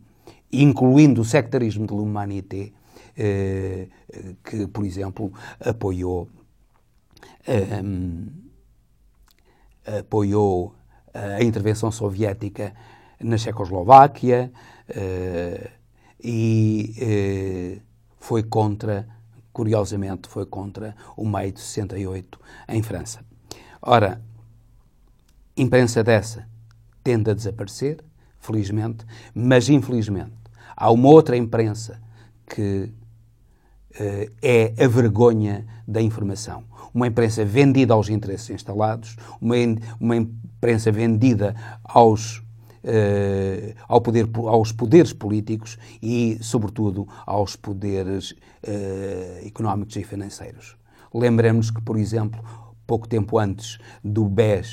incluindo 0.52 1.22
o 1.22 1.24
sectarismo 1.24 1.86
de 1.86 1.94
l'Humanité, 1.94 2.70
eh, 3.16 3.88
que, 4.44 4.66
por 4.66 4.84
exemplo, 4.84 5.32
apoiou. 5.58 6.28
Eh, 7.46 7.82
apoiou 10.00 10.74
a 11.14 11.42
intervenção 11.42 11.90
soviética 11.90 12.74
na 13.20 13.36
Checoslováquia 13.36 14.52
uh, 14.90 15.70
e 16.22 16.94
uh, 17.78 17.82
foi 18.18 18.42
contra, 18.42 19.08
curiosamente, 19.52 20.28
foi 20.28 20.46
contra 20.46 20.94
o 21.16 21.24
maio 21.24 21.52
de 21.52 21.60
68 21.60 22.38
em 22.68 22.82
França. 22.82 23.24
Ora, 23.80 24.20
imprensa 25.56 26.02
dessa 26.02 26.46
tende 27.02 27.30
a 27.30 27.34
desaparecer, 27.34 28.04
felizmente, 28.38 29.04
mas 29.34 29.68
infelizmente 29.68 30.34
há 30.76 30.90
uma 30.90 31.08
outra 31.08 31.36
imprensa 31.36 32.00
que 32.46 32.92
é 34.42 34.74
a 34.78 34.88
vergonha 34.88 35.66
da 35.86 36.00
informação 36.00 36.64
uma 36.98 37.06
imprensa 37.06 37.44
vendida 37.44 37.94
aos 37.94 38.08
interesses 38.08 38.50
instalados, 38.50 39.16
uma, 39.40 39.54
uma 40.00 40.16
imprensa 40.16 40.90
vendida 40.90 41.54
aos, 41.84 42.38
uh, 42.38 43.74
ao 43.86 44.00
poder, 44.00 44.28
aos 44.34 44.72
poderes 44.72 45.12
políticos 45.12 45.78
e, 46.02 46.38
sobretudo, 46.40 47.06
aos 47.26 47.56
poderes 47.56 48.32
uh, 48.32 49.46
económicos 49.46 49.96
e 49.96 50.04
financeiros. 50.04 50.76
Lembremos 51.12 51.70
que, 51.70 51.80
por 51.80 51.96
exemplo, 51.96 52.42
pouco 52.86 53.08
tempo 53.08 53.38
antes 53.38 53.78
do 54.02 54.24
BES, 54.24 54.72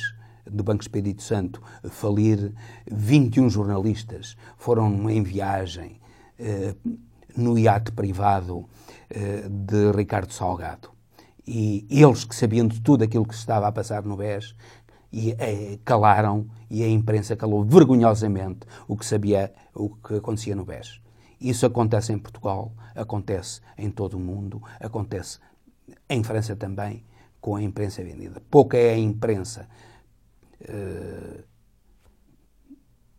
do 0.50 0.64
Banco 0.64 0.82
Expedito 0.82 1.24
Santo, 1.24 1.62
falir, 1.90 2.54
21 2.92 3.50
jornalistas 3.50 4.36
foram 4.58 5.10
em 5.10 5.24
viagem 5.24 6.00
uh, 6.40 6.98
no 7.36 7.58
iate 7.58 7.92
privado 7.92 8.66
de 9.10 9.92
Ricardo 9.92 10.34
Salgado 10.34 10.96
e 11.48 11.86
eles 11.90 12.24
que 12.24 12.36
sabiam 12.36 12.68
de 12.68 12.82
tudo 12.82 13.04
aquilo 13.04 13.26
que 13.26 13.34
se 13.34 13.42
estava 13.42 13.68
a 13.68 13.72
passar 13.72 14.04
no 14.04 14.18
BES 14.18 14.56
e, 15.12 15.32
eh, 15.32 15.80
calaram 15.86 16.48
e 16.70 16.84
a 16.84 16.90
imprensa 16.90 17.36
calou 17.36 17.64
vergonhosamente 17.64 18.68
o 18.88 18.98
que 18.98 19.06
sabia, 19.06 19.54
o 19.74 19.90
que 19.90 20.16
acontecia 20.16 20.56
no 20.56 20.66
BES. 20.66 21.00
Isso 21.40 21.66
acontece 21.66 22.12
em 22.12 22.18
Portugal, 22.18 22.74
acontece 22.96 23.62
em 23.78 23.90
todo 23.90 24.16
o 24.16 24.20
mundo, 24.20 24.62
acontece 24.80 25.40
em 26.10 26.24
França 26.24 26.56
também, 26.56 27.06
com 27.40 27.56
a 27.56 27.62
imprensa 27.62 28.04
vendida. 28.04 28.42
Pouca 28.50 28.78
é 28.78 28.94
a 28.94 28.98
imprensa. 28.98 29.68
Uh, 30.62 31.44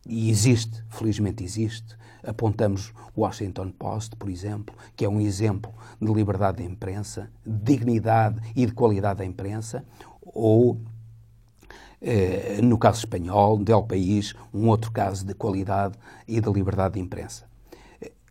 e 0.05 0.29
existe, 0.29 0.83
felizmente 0.89 1.43
existe, 1.43 1.96
Apontamos 2.23 2.93
o 3.15 3.21
Washington 3.21 3.71
Post, 3.71 4.15
por 4.15 4.29
exemplo, 4.29 4.75
que 4.95 5.05
é 5.05 5.09
um 5.09 5.19
exemplo 5.19 5.73
de 6.01 6.11
liberdade 6.11 6.57
de 6.57 6.63
imprensa, 6.63 7.29
de 7.45 7.75
dignidade 7.75 8.41
e 8.55 8.65
de 8.65 8.73
qualidade 8.73 9.19
da 9.19 9.25
imprensa, 9.25 9.85
ou, 10.21 10.79
eh, 12.01 12.59
no 12.61 12.77
caso 12.77 12.99
espanhol, 12.99 13.57
Del 13.57 13.83
País, 13.83 14.33
um 14.53 14.67
outro 14.67 14.91
caso 14.91 15.25
de 15.25 15.33
qualidade 15.33 15.97
e 16.27 16.39
de 16.41 16.51
liberdade 16.51 16.95
de 16.95 16.99
imprensa. 16.99 17.45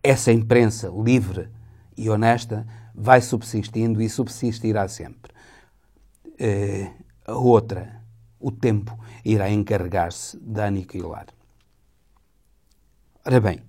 Essa 0.03 0.31
imprensa 0.31 0.89
livre 0.89 1.49
e 1.97 2.09
honesta 2.09 2.65
vai 2.93 3.21
subsistindo 3.21 4.01
e 4.01 4.09
subsistirá 4.09 4.87
sempre. 4.87 5.31
Eh, 6.39 6.91
a 7.25 7.33
outra, 7.33 8.01
o 8.39 8.51
tempo, 8.51 8.97
irá 9.25 9.49
encarregar-se 9.49 10.37
de 10.39 10.61
aniquilar. 10.61 11.27
Ora 13.25 13.41
bem, 13.41 13.61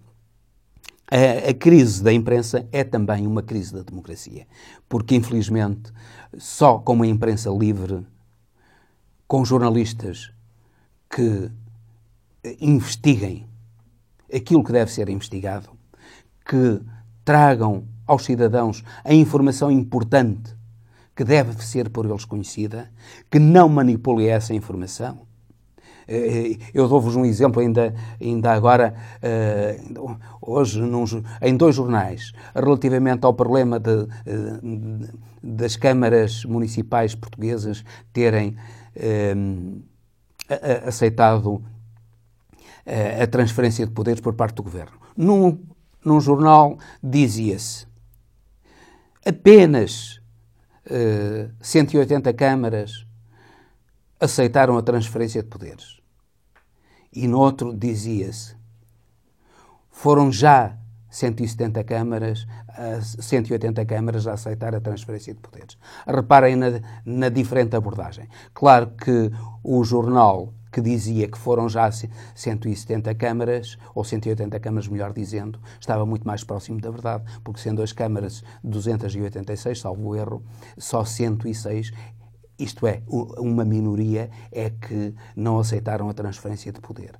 a, 1.10 1.50
a, 1.50 1.54
crise 1.54 2.02
da 2.02 2.12
imprensa 2.12 2.68
é 2.70 2.84
também 2.84 3.26
uma 3.26 3.42
crise 3.42 3.72
da 3.72 3.82
democracia, 3.82 4.46
porque 4.88 5.14
infelizmente 5.14 5.92
só 6.36 6.78
com 6.78 6.94
uma 6.94 7.06
imprensa 7.06 7.50
livre, 7.50 8.06
com 9.26 9.44
jornalistas 9.44 10.30
que 11.10 11.50
investiguem 12.60 13.46
aquilo 14.32 14.62
que 14.62 14.72
deve 14.72 14.90
ser 14.92 15.08
investigado, 15.08 15.70
que 16.44 16.80
tragam 17.24 17.84
aos 18.06 18.24
cidadãos 18.24 18.82
a 19.04 19.12
informação 19.12 19.70
importante 19.70 20.56
que 21.14 21.24
deve 21.24 21.62
ser 21.64 21.90
por 21.90 22.06
eles 22.06 22.24
conhecida, 22.24 22.90
que 23.30 23.38
não 23.38 23.68
manipule 23.68 24.26
essa 24.28 24.54
informação, 24.54 25.22
eh, 25.22 25.27
eu 26.72 26.88
dou-vos 26.88 27.16
um 27.16 27.24
exemplo 27.24 27.60
ainda, 27.60 27.94
ainda 28.20 28.52
agora, 28.52 28.94
eh, 29.20 29.80
hoje, 30.40 30.80
num, 30.80 31.04
em 31.42 31.56
dois 31.56 31.74
jornais, 31.74 32.32
relativamente 32.54 33.24
ao 33.24 33.34
problema 33.34 33.78
de, 33.78 34.06
de, 34.06 34.10
eh, 34.26 35.10
das 35.42 35.76
câmaras 35.76 36.44
municipais 36.44 37.14
portuguesas 37.14 37.84
terem 38.12 38.56
aceitado 40.84 41.62
a 43.22 43.26
transferência 43.26 43.86
de 43.86 43.92
poderes 43.92 44.20
por 44.20 44.34
parte 44.34 44.56
do 44.56 44.62
governo. 44.62 44.98
Num, 45.16 45.62
num 46.04 46.20
jornal 46.20 46.78
dizia-se 47.02 47.86
apenas 49.24 50.20
uh, 50.86 51.52
180 51.60 52.32
câmaras 52.32 53.06
aceitaram 54.18 54.78
a 54.78 54.82
transferência 54.82 55.42
de 55.42 55.48
poderes 55.48 55.97
e 57.24 57.28
no 57.28 57.38
outro 57.38 57.76
dizia-se: 57.76 58.56
foram 59.90 60.30
já 60.30 60.76
170 61.10 61.82
câmaras, 61.84 62.46
180 63.02 63.84
câmaras 63.84 64.26
a 64.26 64.34
aceitar 64.34 64.74
a 64.74 64.80
transferência 64.80 65.34
de 65.34 65.40
poderes. 65.40 65.76
Reparem 66.06 66.54
na, 66.56 66.80
na 67.04 67.28
diferente 67.28 67.74
abordagem. 67.74 68.28
Claro 68.54 68.92
que 68.92 69.30
o 69.62 69.82
jornal 69.82 70.52
que 70.70 70.80
dizia 70.82 71.26
que 71.26 71.38
foram 71.38 71.68
já 71.68 71.90
170 71.90 73.14
câmaras, 73.14 73.78
ou 73.94 74.04
180 74.04 74.60
câmaras, 74.60 74.86
melhor 74.86 75.12
dizendo, 75.12 75.58
estava 75.80 76.04
muito 76.04 76.26
mais 76.26 76.44
próximo 76.44 76.80
da 76.80 76.90
verdade, 76.90 77.24
porque 77.42 77.60
sendo 77.60 77.82
as 77.82 77.92
câmaras 77.92 78.44
286, 78.62 79.80
salvo 79.80 80.14
erro, 80.14 80.42
só 80.76 81.04
106 81.04 81.90
isto 82.58 82.86
é, 82.86 83.02
uma 83.06 83.64
minoria 83.64 84.30
é 84.50 84.70
que 84.70 85.14
não 85.36 85.58
aceitaram 85.58 86.08
a 86.08 86.14
transferência 86.14 86.72
de 86.72 86.80
poder. 86.80 87.12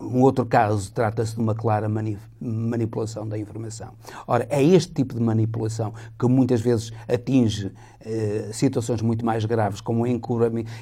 no 0.00 0.22
outro 0.22 0.44
caso, 0.44 0.90
trata-se 0.92 1.36
de 1.36 1.40
uma 1.40 1.54
clara 1.54 1.88
mani 1.88 2.18
manipulação 2.40 3.28
da 3.28 3.38
informação. 3.38 3.92
Ora, 4.26 4.46
é 4.50 4.60
este 4.60 4.92
tipo 4.92 5.14
de 5.14 5.20
manipulação 5.20 5.94
que 6.18 6.26
muitas 6.26 6.60
vezes 6.60 6.90
atinge 7.06 7.72
eh, 8.00 8.50
situações 8.52 9.00
muito 9.00 9.24
mais 9.24 9.44
graves, 9.44 9.80
como 9.80 10.02
o 10.02 10.06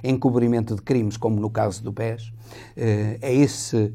encobrimento 0.03 0.75
de 0.75 0.81
crimes, 0.81 1.19
como 1.19 1.39
no 1.39 1.51
caso 1.51 1.83
do 1.85 1.93
PES. 1.93 2.33
Eh, 2.75 3.19
é, 3.21 3.35
esse, 3.35 3.93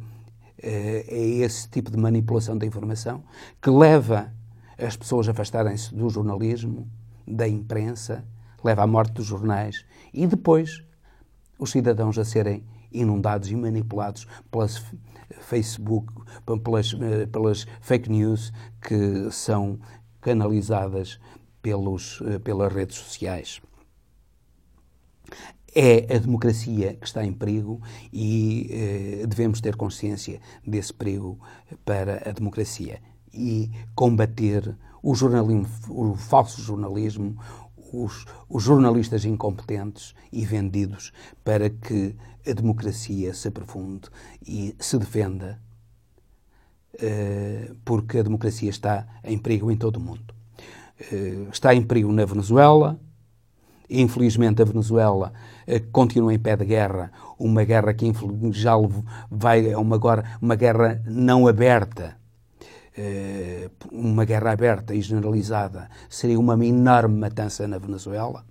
eh, 0.62 1.05
é 1.08 1.19
esse 1.43 1.67
tipo 1.69 1.89
de 1.89 1.97
manipulação 1.97 2.55
da 2.55 2.65
informação 2.67 3.23
que 3.60 3.71
leva 3.71 4.31
as 4.77 4.95
pessoas 4.95 5.27
a 5.27 5.31
afastarem-se 5.31 5.95
do 5.95 6.08
jornalismo, 6.08 6.88
da 7.27 7.47
imprensa, 7.47 8.23
leva 8.65 8.82
à 8.82 8.88
morte 8.88 9.13
dos 9.13 9.28
jornais 9.28 9.86
e 10.12 10.25
depois 10.25 10.84
os 11.60 11.69
cidadãos 11.69 12.17
a 12.17 12.25
serem 12.25 12.65
inundados 12.91 13.51
e 13.51 13.56
manipulados 13.56 14.25
pelas 14.49 14.84
Facebook, 15.41 16.12
pelas, 16.63 16.93
eh, 16.93 17.25
pelas 17.28 17.67
fake 17.80 18.10
news 18.10 18.51
que 18.82 19.30
são 19.32 19.80
canalizadas 20.19 21.19
pelos, 21.62 22.21
eh, 22.25 22.39
pelas 22.39 22.73
redes 22.73 22.97
sociais. 22.97 23.62
É 25.75 26.15
a 26.15 26.19
democracia 26.19 26.95
que 26.95 27.06
está 27.06 27.23
em 27.23 27.34
perigo 27.34 27.82
e 28.12 28.69
eh, 28.71 29.28
devemos 29.28 29.62
ter 29.62 29.75
consciência 29.75 30.39
desse 30.65 30.93
perigo 30.93 31.38
para 31.84 32.28
a 32.28 32.32
democracia 32.32 32.99
e 33.34 33.69
combater 33.93 34.75
o 35.04 35.13
jornalismo, 35.13 35.67
o 35.89 36.15
falso 36.15 36.60
jornalismo, 36.60 37.38
os, 37.91 38.26
os, 38.50 38.63
jornalistas 38.63 39.26
incompetentes 39.26 40.13
e 40.32 40.45
vendidos 40.45 41.12
para 41.43 41.69
que 41.69 42.15
a 42.48 42.54
democracia 42.54 43.34
se 43.34 43.48
aprofunde 43.48 44.10
e 44.45 44.76
se 44.80 44.98
defenda, 44.98 45.60
uh, 46.95 47.76
porque 47.84 48.19
a 48.19 48.24
democracia 48.24 48.69
está 48.69 49.08
em 49.24 49.38
perigo 49.38 49.71
em 49.71 49.78
todo 49.78 49.98
o 49.98 50.00
mundo. 50.00 50.34
Uh, 51.12 51.50
está 51.52 51.74
em 51.74 51.82
perigo 51.82 52.12
na 52.12 52.26
Venezuela. 52.26 53.00
Infelizmente, 53.89 54.62
a 54.62 54.65
Venezuela 54.65 55.34
uh, 55.67 55.91
continua 55.91 56.34
em 56.34 56.39
pé 56.39 56.56
de 56.56 56.65
guerra, 56.65 57.12
uma 57.38 57.63
guerra 57.63 57.93
que 57.93 58.12
já 58.52 58.74
vai 59.30 59.71
a 59.71 59.80
uma, 59.80 60.00
uma 60.41 60.56
guerra 60.56 61.02
não 61.06 61.48
aberta 61.48 62.15
eh, 62.15 62.25
uma 63.91 64.25
guerra 64.25 64.51
aberta 64.51 64.93
e 64.93 65.01
generalizada 65.01 65.89
seria 66.10 66.39
uma 66.39 66.53
enorme 66.65 67.17
matança 67.19 67.67
na 67.67 67.77
Venezuela. 67.77 68.45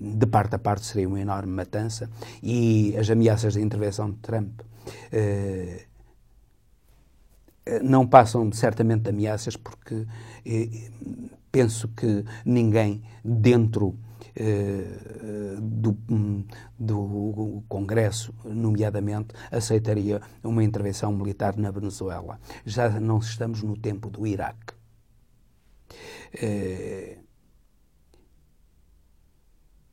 De 0.00 0.26
parte 0.26 0.56
a 0.56 0.58
parte 0.58 0.86
seria 0.86 1.08
uma 1.08 1.20
enorme 1.20 1.52
matança. 1.52 2.10
E 2.42 2.96
as 2.96 3.08
ameaças 3.10 3.54
de 3.54 3.60
intervenção 3.60 4.10
de 4.10 4.16
Trump 4.18 4.60
eh, 5.12 5.86
não 7.82 8.06
passam 8.06 8.50
certamente 8.52 9.02
de 9.02 9.10
ameaças, 9.10 9.56
porque 9.56 10.06
eh, 10.44 10.90
penso 11.54 11.86
que 11.86 12.24
ninguém 12.44 13.00
dentro 13.24 13.96
eh, 14.34 15.56
do, 15.60 15.96
do 16.76 17.62
Congresso, 17.68 18.34
nomeadamente, 18.44 19.36
aceitaria 19.52 20.20
uma 20.42 20.64
intervenção 20.64 21.12
militar 21.12 21.56
na 21.56 21.70
Venezuela. 21.70 22.40
Já 22.66 22.98
não 22.98 23.18
estamos 23.18 23.62
no 23.62 23.76
tempo 23.76 24.10
do 24.10 24.26
Iraque. 24.26 24.74
Eh, 26.42 27.18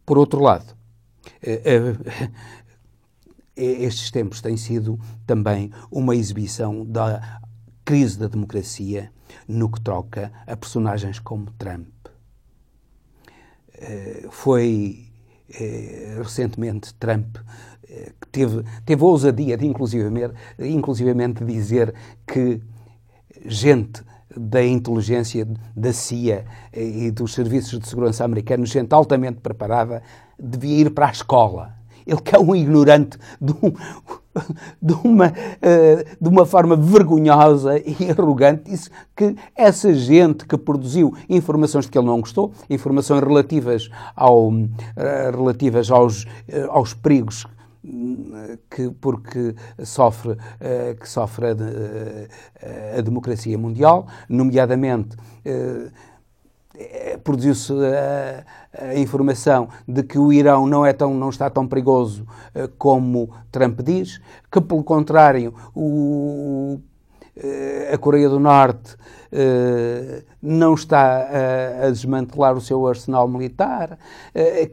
por 0.04 0.18
outro 0.18 0.42
lado, 0.42 0.76
eh, 1.44 1.96
estes 3.56 4.10
tempos 4.10 4.42
têm 4.42 4.58
sido 4.58 5.00
também 5.28 5.72
uma 5.92 6.16
exibição 6.16 6.84
da 6.84 7.40
crise 7.92 8.18
da 8.18 8.30
democracia 8.30 9.12
no 9.50 9.70
que 9.70 9.82
troca 9.82 10.32
a 10.48 10.56
personagens 10.56 11.20
como 11.20 11.52
Trump. 11.58 11.90
Eh, 13.74 14.28
foi 14.30 15.12
eh, 15.50 16.16
recentemente 16.18 16.94
Trump 16.94 17.36
eh, 17.84 18.14
que 18.22 18.28
teve, 18.30 18.64
teve 18.86 19.04
a 19.04 19.06
ousadia 19.06 19.58
de 19.58 19.66
inclusivamente, 19.66 20.36
inclusivamente 20.58 21.44
dizer 21.44 21.94
que 22.26 22.62
gente 23.46 24.04
da 24.38 24.64
inteligência 24.64 25.46
da 25.76 25.92
CIA 25.92 26.46
e 26.74 27.12
dos 27.12 27.34
serviços 27.34 27.78
de 27.78 27.90
segurança 27.90 28.24
americanos, 28.24 28.70
gente 28.70 28.94
altamente 28.94 29.42
preparada, 29.42 30.02
devia 30.40 30.78
ir 30.78 30.92
para 30.92 31.10
a 31.10 31.12
escola. 31.12 31.81
Ele 32.12 32.22
que 32.22 32.36
é 32.36 32.40
um 32.40 32.54
ignorante 32.54 33.18
de 33.40 33.54
um, 33.54 33.74
de 34.82 34.94
uma, 35.04 35.34
eh, 35.62 36.06
de 36.20 36.28
uma 36.28 36.46
forma 36.46 36.76
vergonhosa 36.76 37.80
e 37.80 38.12
arrogante, 38.12 38.70
disse 38.70 38.90
que 39.16 39.34
essa 39.56 39.94
gente 39.94 40.46
que 40.46 40.58
produziu 40.58 41.16
informações 41.30 41.88
que 41.88 41.98
ele 41.98 42.08
não 42.08 42.20
gostou, 42.20 42.52
informações 42.70 43.22
relativas, 43.24 43.90
ao, 44.14 44.52
eh, 44.98 45.32
relativas 45.32 45.90
aos, 45.90 46.26
eh, 46.50 46.68
aos 46.70 46.94
perigos 46.94 47.48
que 48.70 48.92
porque 49.02 49.56
sofre 49.84 50.38
que 51.00 51.10
sofre 51.10 51.48
a, 51.48 53.00
a 53.00 53.02
democracia 53.02 53.58
mundial, 53.58 54.06
nomeadamente 54.30 55.18
produziu-se 57.24 57.74
a, 57.74 58.46
a, 58.86 58.96
informação 58.96 59.70
de 59.88 60.04
que 60.04 60.18
o 60.18 60.32
Irão 60.32 60.68
não, 60.68 60.86
é 60.86 60.94
tão, 60.94 61.14
não 61.14 61.30
está 61.30 61.50
tão 61.50 61.68
perigoso 61.68 62.24
uh, 62.56 62.68
como 62.78 63.30
Trump 63.52 63.82
diz, 63.82 64.20
que, 64.52 64.62
pelo 64.62 64.84
contrário, 64.84 65.54
o, 65.76 66.80
a 67.92 67.98
Coreia 67.98 68.30
do 68.30 68.40
Norte 68.40 68.96
não 70.42 70.74
está 70.74 71.28
a 71.86 71.90
desmantelar 71.90 72.56
o 72.56 72.62
seu 72.62 72.86
arsenal 72.86 73.26
militar, 73.30 73.98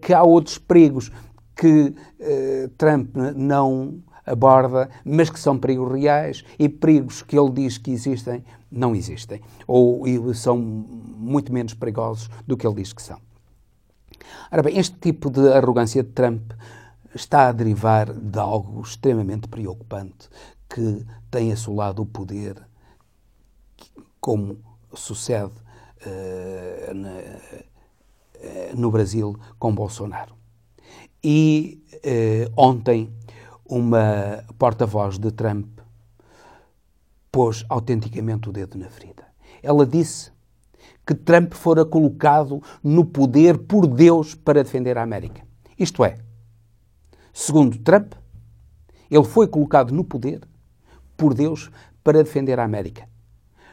que 0.03 0.13
há 0.13 0.25
outros 0.25 0.59
perigos 0.59 1.13
que 1.55 1.95
Trump 2.77 3.15
não 3.37 4.03
aborda, 4.31 4.91
mas 5.05 5.31
que 5.31 5.41
são 5.41 5.59
perigos 5.59 5.93
reais 5.93 6.45
e 6.59 6.69
perigos 6.69 7.23
que 7.23 7.39
ele 7.39 7.51
diz 7.51 7.79
que 7.79 7.91
existem, 7.91 8.45
não 8.71 8.95
existem. 8.95 9.41
Ou 9.67 10.05
são 10.35 10.59
muito 10.59 11.53
menos 11.53 11.75
perigosos 11.75 12.29
do 12.47 12.57
que 12.57 12.67
ele 12.67 12.77
diz 12.77 12.93
que 12.93 13.03
são. 13.03 13.21
Ora 14.51 14.63
bem, 14.63 14.79
este 14.79 14.97
tipo 14.99 15.31
de 15.31 15.53
arrogância 15.53 16.03
de 16.03 16.11
Trump 16.11 16.53
está 17.15 17.49
a 17.49 17.53
derivar 17.53 18.13
de 18.13 18.39
algo 18.39 18.81
extremamente 18.81 19.49
preocupante 19.49 20.29
que 20.69 21.05
tem 21.31 21.53
assolado 21.53 22.03
o 22.03 22.07
poder, 22.07 22.57
como 24.21 24.59
sucede 24.93 25.53
uh, 26.07 26.95
na, 26.95 27.11
uh, 27.11 28.77
no 28.77 28.91
Brasil 28.91 29.39
com 29.59 29.75
Bolsonaro. 29.75 30.35
E 31.23 31.83
uh, 31.95 32.53
ontem 32.57 33.13
uma 33.65 34.45
porta-voz 34.59 35.19
de 35.19 35.31
Trump 35.31 35.78
pôs 37.39 37.65
autenticamente 37.69 38.49
o 38.49 38.53
dedo 38.53 38.77
na 38.77 38.89
ferida. 38.89 39.25
Ela 39.63 39.87
disse 39.87 40.33
que 41.07 41.15
Trump 41.15 41.53
fora 41.53 41.85
colocado 41.85 42.61
no 42.83 43.05
poder 43.05 43.57
por 43.59 43.87
Deus 43.87 44.35
para 44.35 44.65
defender 44.65 44.99
a 44.99 45.05
América. 45.05 45.43
Isto 45.79 46.05
é, 46.05 46.19
segundo 47.33 47.79
Trump, 47.79 48.15
ele 49.09 49.23
foi 49.23 49.47
colocado 49.47 49.95
no 49.95 50.03
poder 50.03 50.41
por 51.17 51.33
Deus 51.33 51.71
para 52.03 52.25
defender 52.25 52.59
a 52.59 52.65
América. 52.65 53.09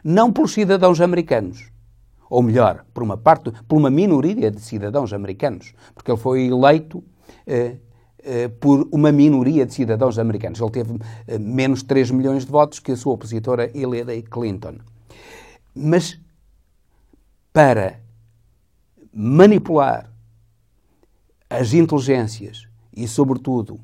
Não 0.03 0.31
pelos 0.31 0.53
cidadãos 0.53 1.01
americanos, 1.01 1.71
ou 2.29 2.43
melhor, 2.43 2.85
por 2.93 3.01
uma 3.01 3.17
parte, 3.17 3.51
por 3.67 3.77
uma 3.77 3.89
minoria 3.89 4.51
de 4.51 4.61
cidadãos 4.61 5.11
americanos, 5.11 5.73
porque 5.95 6.11
ele 6.11 6.19
foi 6.19 6.45
eleito 6.45 7.03
eh, 7.47 7.77
por 8.59 8.87
uma 8.91 9.11
minoria 9.11 9.65
de 9.65 9.73
cidadãos 9.73 10.17
americanos. 10.17 10.59
Ele 10.59 10.71
teve 10.71 10.99
eh, 11.27 11.37
menos 11.37 11.79
de 11.79 11.85
3 11.85 12.11
milhões 12.11 12.45
de 12.45 12.51
votos 12.51 12.79
que 12.79 12.91
a 12.91 12.97
sua 12.97 13.13
opositora 13.13 13.69
Hillary 13.77 14.23
Clinton. 14.23 14.77
Mas 15.73 16.19
para 17.53 18.01
manipular 19.13 20.11
as 21.49 21.73
inteligências 21.73 22.67
e, 22.95 23.07
sobretudo, 23.07 23.79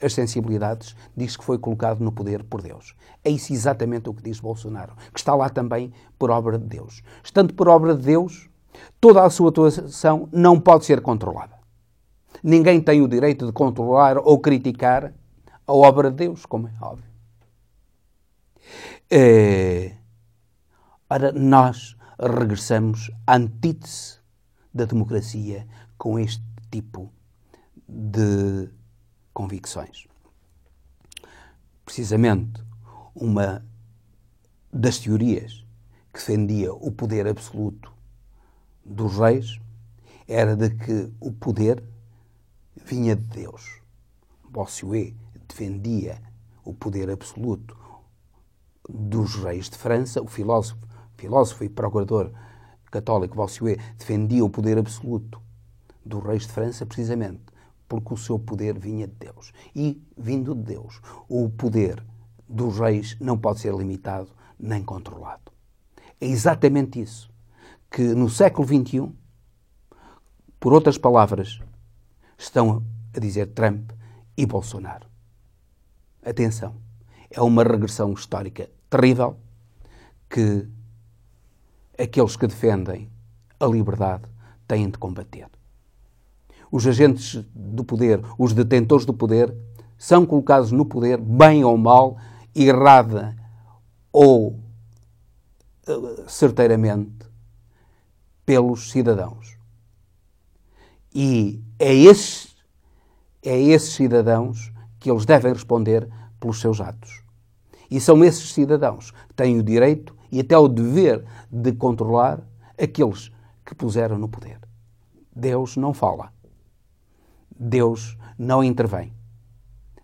as 0.00 0.14
sensibilidades, 0.14 0.96
diz 1.16 1.36
que 1.36 1.44
foi 1.44 1.58
colocado 1.58 2.00
no 2.00 2.10
poder 2.10 2.42
por 2.42 2.62
Deus. 2.62 2.94
É 3.24 3.30
isso 3.30 3.52
exatamente 3.52 4.08
o 4.08 4.14
que 4.14 4.22
diz 4.22 4.40
Bolsonaro, 4.40 4.94
que 5.12 5.18
está 5.18 5.34
lá 5.34 5.48
também 5.48 5.92
por 6.18 6.30
obra 6.30 6.58
de 6.58 6.66
Deus. 6.66 7.02
Estando 7.22 7.54
por 7.54 7.68
obra 7.68 7.94
de 7.94 8.02
Deus, 8.02 8.48
toda 9.00 9.22
a 9.22 9.30
sua 9.30 9.50
atuação 9.50 10.28
não 10.32 10.58
pode 10.58 10.84
ser 10.84 11.00
controlada. 11.00 11.61
Ninguém 12.42 12.80
tem 12.80 13.00
o 13.00 13.08
direito 13.08 13.46
de 13.46 13.52
controlar 13.52 14.18
ou 14.18 14.40
criticar 14.40 15.12
a 15.66 15.72
obra 15.72 16.10
de 16.10 16.16
Deus, 16.16 16.44
como 16.44 16.68
é 16.68 16.72
óbvio. 16.80 17.10
É... 19.10 19.96
Ora, 21.08 21.30
nós 21.32 21.96
regressamos 22.18 23.10
à 23.26 23.36
antítese 23.36 24.18
da 24.72 24.86
democracia 24.86 25.66
com 25.98 26.18
este 26.18 26.42
tipo 26.70 27.12
de 27.86 28.70
convicções. 29.32 30.08
Precisamente 31.84 32.64
uma 33.14 33.64
das 34.72 34.98
teorias 34.98 35.64
que 36.12 36.18
defendia 36.18 36.72
o 36.72 36.90
poder 36.90 37.26
absoluto 37.26 37.92
dos 38.84 39.18
reis 39.18 39.60
era 40.26 40.56
de 40.56 40.70
que 40.70 41.12
o 41.20 41.32
poder 41.32 41.82
vinha 42.76 43.16
de 43.16 43.22
Deus. 43.22 43.80
Bossuet 44.48 45.16
defendia 45.48 46.20
o 46.64 46.74
poder 46.74 47.10
absoluto 47.10 47.76
dos 48.88 49.36
reis 49.36 49.70
de 49.70 49.76
França, 49.76 50.20
o 50.20 50.26
filósofo, 50.26 50.80
filósofo 51.16 51.64
e 51.64 51.68
procurador 51.68 52.32
católico 52.90 53.36
Bossuet 53.36 53.78
defendia 53.98 54.44
o 54.44 54.50
poder 54.50 54.78
absoluto 54.78 55.40
dos 56.04 56.22
reis 56.22 56.46
de 56.46 56.52
França 56.52 56.84
precisamente 56.84 57.52
porque 57.92 58.14
o 58.14 58.16
seu 58.16 58.38
poder 58.38 58.78
vinha 58.78 59.06
de 59.06 59.12
Deus. 59.12 59.52
E, 59.76 60.02
vindo 60.16 60.54
de 60.54 60.62
Deus, 60.62 60.98
o 61.28 61.50
poder 61.50 62.02
dos 62.48 62.78
reis 62.78 63.18
não 63.20 63.36
pode 63.36 63.60
ser 63.60 63.74
limitado 63.74 64.30
nem 64.58 64.82
controlado. 64.82 65.52
É 66.18 66.26
exatamente 66.26 67.02
isso 67.02 67.30
que 67.90 68.02
no 68.14 68.30
século 68.30 68.66
XXI, 68.66 69.12
por 70.58 70.72
outras 70.72 70.96
palavras, 70.96 71.60
estão 72.42 72.82
a 73.14 73.20
dizer 73.20 73.48
Trump 73.48 73.90
e 74.36 74.44
Bolsonaro. 74.46 75.06
Atenção, 76.24 76.76
é 77.30 77.40
uma 77.40 77.62
regressão 77.62 78.12
histórica 78.12 78.68
terrível 78.88 79.36
que 80.28 80.68
aqueles 81.98 82.36
que 82.36 82.46
defendem 82.46 83.10
a 83.58 83.66
liberdade 83.66 84.24
têm 84.66 84.90
de 84.90 84.98
combater. 84.98 85.48
Os 86.70 86.86
agentes 86.86 87.44
do 87.54 87.84
poder, 87.84 88.20
os 88.38 88.52
detentores 88.52 89.04
do 89.04 89.12
poder, 89.12 89.54
são 89.98 90.26
colocados 90.26 90.72
no 90.72 90.84
poder, 90.84 91.18
bem 91.18 91.64
ou 91.64 91.76
mal, 91.76 92.16
errada 92.54 93.36
ou 94.10 94.58
eh, 95.86 96.24
certeiramente, 96.26 97.26
pelos 98.44 98.90
cidadãos. 98.90 99.56
E 101.14 101.62
é 101.82 101.92
esses, 101.92 102.54
é 103.42 103.60
esses 103.60 103.94
cidadãos 103.94 104.72
que 105.00 105.10
eles 105.10 105.26
devem 105.26 105.52
responder 105.52 106.08
pelos 106.38 106.60
seus 106.60 106.80
atos. 106.80 107.24
E 107.90 108.00
são 108.00 108.24
esses 108.24 108.52
cidadãos 108.52 109.10
que 109.10 109.34
têm 109.34 109.58
o 109.58 109.64
direito 109.64 110.16
e 110.30 110.38
até 110.38 110.56
o 110.56 110.68
dever 110.68 111.24
de 111.50 111.72
controlar 111.72 112.40
aqueles 112.80 113.32
que 113.66 113.74
puseram 113.74 114.16
no 114.16 114.28
poder. 114.28 114.60
Deus 115.34 115.76
não 115.76 115.92
fala. 115.92 116.32
Deus 117.58 118.16
não 118.38 118.62
intervém. 118.62 119.12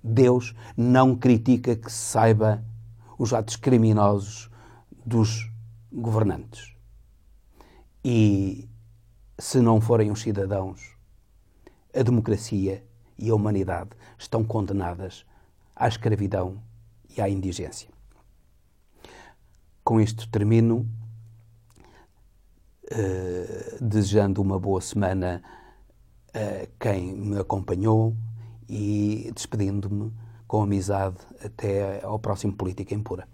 Deus 0.03 0.57
não 0.76 1.14
critica 1.14 1.76
que 1.76 1.93
se 1.93 2.11
saiba 2.11 2.64
os 3.16 3.33
atos 3.33 3.55
criminosos 3.55 4.51
dos 5.07 5.49
governantes. 5.93 6.74
E 8.05 8.68
se 9.39 9.61
não 9.61 9.81
forem 9.81 10.11
os 10.11 10.22
cidadãos, 10.22 10.97
a 11.95 12.03
democracia 12.03 12.84
e 13.18 13.30
a 13.30 13.34
humanidade 13.34 13.91
estão 14.18 14.45
condenadas 14.45 15.24
à 15.74 15.89
escravidão 15.89 16.61
e 17.16 17.20
à 17.20 17.28
indigência. 17.28 17.89
Com 19.82 20.01
isto 20.01 20.28
termino, 20.28 20.86
uh, 22.93 23.84
desejando 23.84 24.43
uma 24.43 24.59
boa 24.59 24.80
semana 24.80 25.43
a 26.34 26.66
quem 26.78 27.14
me 27.14 27.39
acompanhou 27.39 28.14
e 28.68 29.30
despedindo-me 29.34 30.12
com 30.47 30.62
amizade 30.62 31.16
até 31.45 32.05
ao 32.05 32.18
próximo 32.18 32.53
Política 32.53 32.95
Impura. 32.95 33.26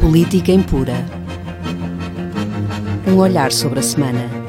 Política 0.00 0.52
Impura. 0.52 1.23
Um 3.06 3.18
olhar 3.18 3.52
sobre 3.52 3.80
a 3.80 3.82
semana. 3.82 4.43